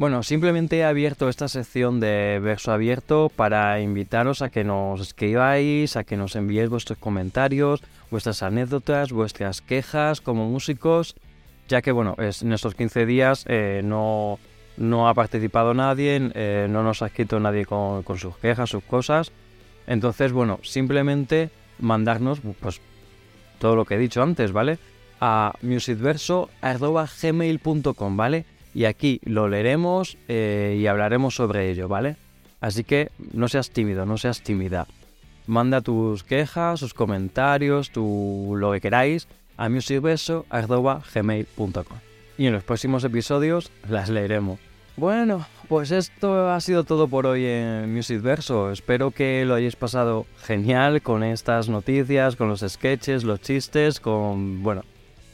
Bueno, 0.00 0.22
simplemente 0.22 0.78
he 0.78 0.84
abierto 0.84 1.28
esta 1.28 1.46
sección 1.46 2.00
de 2.00 2.40
verso 2.42 2.72
abierto 2.72 3.30
para 3.36 3.82
invitaros 3.82 4.40
a 4.40 4.48
que 4.48 4.64
nos 4.64 4.98
escribáis, 4.98 5.94
a 5.94 6.04
que 6.04 6.16
nos 6.16 6.36
enviéis 6.36 6.70
vuestros 6.70 6.98
comentarios, 6.98 7.82
vuestras 8.10 8.42
anécdotas, 8.42 9.12
vuestras 9.12 9.60
quejas 9.60 10.22
como 10.22 10.48
músicos, 10.48 11.16
ya 11.68 11.82
que 11.82 11.92
bueno, 11.92 12.14
es, 12.16 12.40
en 12.40 12.54
estos 12.54 12.74
15 12.74 13.04
días 13.04 13.44
eh, 13.46 13.82
no, 13.84 14.38
no 14.78 15.06
ha 15.06 15.12
participado 15.12 15.74
nadie, 15.74 16.30
eh, 16.32 16.66
no 16.70 16.82
nos 16.82 17.02
ha 17.02 17.08
escrito 17.08 17.38
nadie 17.38 17.66
con, 17.66 18.02
con, 18.02 18.16
sus 18.16 18.38
quejas, 18.38 18.70
sus 18.70 18.84
cosas. 18.84 19.32
Entonces, 19.86 20.32
bueno, 20.32 20.60
simplemente 20.62 21.50
mandarnos 21.78 22.40
pues 22.58 22.80
todo 23.58 23.76
lo 23.76 23.84
que 23.84 23.96
he 23.96 23.98
dicho 23.98 24.22
antes, 24.22 24.52
¿vale? 24.52 24.78
A 25.20 25.52
musicverso.gmail.com, 25.60 28.16
¿vale? 28.16 28.46
Y 28.74 28.84
aquí 28.84 29.20
lo 29.24 29.48
leeremos 29.48 30.16
eh, 30.28 30.78
y 30.80 30.86
hablaremos 30.86 31.34
sobre 31.34 31.68
ello, 31.70 31.88
¿vale? 31.88 32.14
Así 32.60 32.84
que 32.84 33.10
no 33.32 33.48
seas 33.48 33.70
tímido, 33.70 34.06
no 34.06 34.18
seas 34.18 34.42
tímida. 34.42 34.86
Manda 35.46 35.80
tus 35.80 36.22
quejas, 36.22 36.78
sus 36.80 36.94
comentarios, 36.94 37.90
tu, 37.90 38.54
lo 38.56 38.70
que 38.72 38.80
queráis 38.80 39.26
a 39.56 39.68
musicverso.gmail.com 39.68 41.98
y 42.40 42.46
en 42.46 42.54
los 42.54 42.64
próximos 42.64 43.04
episodios 43.04 43.70
las 43.86 44.08
leeremos. 44.08 44.58
Bueno, 44.96 45.46
pues 45.68 45.90
esto 45.90 46.50
ha 46.50 46.60
sido 46.60 46.84
todo 46.84 47.06
por 47.06 47.26
hoy 47.26 47.44
en 47.44 47.94
Musicverso. 47.94 48.70
Espero 48.70 49.10
que 49.10 49.44
lo 49.44 49.54
hayáis 49.54 49.76
pasado 49.76 50.26
genial 50.42 51.02
con 51.02 51.22
estas 51.22 51.68
noticias, 51.68 52.36
con 52.36 52.48
los 52.48 52.64
sketches, 52.66 53.24
los 53.24 53.40
chistes, 53.40 54.00
con, 54.00 54.62
bueno, 54.62 54.84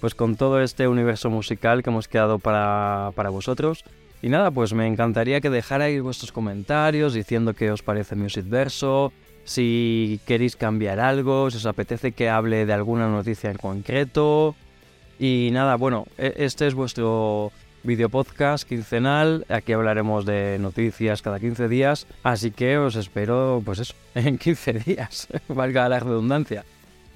pues 0.01 0.15
con 0.15 0.37
todo 0.37 0.61
este 0.61 0.89
universo 0.89 1.31
musical 1.31 1.83
que 1.83 1.91
hemos 1.91 2.09
quedado 2.09 2.39
para, 2.39 3.11
para 3.15 3.31
vosotros. 3.31 3.85
Y 4.23 4.29
nada, 4.29 4.51
pues 4.51 4.73
me 4.73 4.87
encantaría 4.87 5.41
que 5.41 5.51
dejarais 5.51 6.03
vuestros 6.03 6.33
comentarios 6.33 7.15
diciendo 7.15 7.55
qué 7.55 7.71
os 7.71 7.83
parece 7.83 8.17
Music 8.17 8.45
Verso, 8.49 9.13
si 9.45 10.21
queréis 10.27 10.57
cambiar 10.57 11.01
algo, 11.01 11.51
si 11.51 11.59
os 11.59 11.67
apetece 11.67 12.13
que 12.13 12.29
hable 12.29 12.67
de 12.67 12.73
alguna 12.73 13.09
noticia 13.09 13.51
en 13.51 13.59
concreto. 13.59 14.55
Y 15.19 15.51
nada, 15.53 15.77
bueno, 15.77 16.07
e, 16.19 16.35
este 16.39 16.67
es 16.67 16.75
vuestro 16.75 17.53
Video 17.87 18.09
podcast 18.09 18.69
quincenal, 18.69 19.47
aquí 19.49 19.73
hablaremos 19.73 20.27
de 20.27 20.59
noticias 20.59 21.23
cada 21.23 21.39
15 21.39 21.69
días, 21.69 22.09
así 22.25 22.51
que 22.51 22.79
os 22.79 22.97
espero, 22.97 23.63
pues 23.65 23.79
eso, 23.79 23.95
en 24.17 24.39
15 24.39 24.73
días, 24.73 25.29
valga 25.49 25.89
la 25.89 26.01
redundancia. 26.01 26.65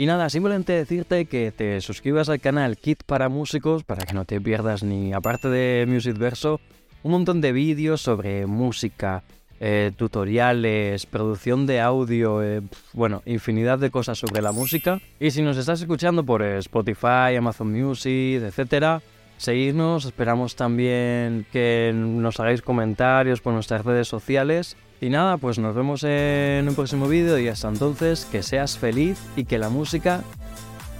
Y 0.00 0.06
nada, 0.06 0.30
simplemente 0.30 0.72
decirte 0.72 1.26
que 1.26 1.52
te 1.52 1.78
suscribas 1.82 2.30
al 2.30 2.40
canal 2.40 2.78
Kit 2.78 3.02
para 3.04 3.28
Músicos 3.28 3.84
para 3.84 4.06
que 4.06 4.14
no 4.14 4.24
te 4.24 4.40
pierdas 4.40 4.82
ni, 4.82 5.12
aparte 5.12 5.50
de 5.50 5.84
Music 5.86 6.16
Verso, 6.16 6.58
un 7.02 7.12
montón 7.12 7.42
de 7.42 7.52
vídeos 7.52 8.00
sobre 8.00 8.46
música, 8.46 9.22
eh, 9.60 9.92
tutoriales, 9.94 11.04
producción 11.04 11.66
de 11.66 11.82
audio, 11.82 12.42
eh, 12.42 12.62
bueno, 12.94 13.20
infinidad 13.26 13.78
de 13.78 13.90
cosas 13.90 14.18
sobre 14.18 14.40
la 14.40 14.52
música. 14.52 15.02
Y 15.20 15.32
si 15.32 15.42
nos 15.42 15.58
estás 15.58 15.82
escuchando 15.82 16.24
por 16.24 16.42
Spotify, 16.42 17.36
Amazon 17.36 17.70
Music, 17.70 18.40
etcétera, 18.40 19.02
seguidnos. 19.36 20.06
Esperamos 20.06 20.56
también 20.56 21.44
que 21.52 21.92
nos 21.94 22.40
hagáis 22.40 22.62
comentarios 22.62 23.42
por 23.42 23.52
nuestras 23.52 23.84
redes 23.84 24.08
sociales. 24.08 24.78
Y 25.00 25.08
nada, 25.08 25.38
pues 25.38 25.58
nos 25.58 25.74
vemos 25.74 26.04
en 26.04 26.68
un 26.68 26.74
próximo 26.74 27.08
vídeo 27.08 27.38
y 27.38 27.48
hasta 27.48 27.68
entonces 27.68 28.26
que 28.26 28.42
seas 28.42 28.78
feliz 28.78 29.18
y 29.34 29.44
que 29.44 29.58
la 29.58 29.70
música 29.70 30.22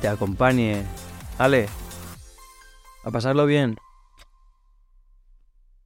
te 0.00 0.08
acompañe. 0.08 0.82
Ale, 1.38 1.68
a 3.04 3.10
pasarlo 3.10 3.44
bien. 3.44 3.76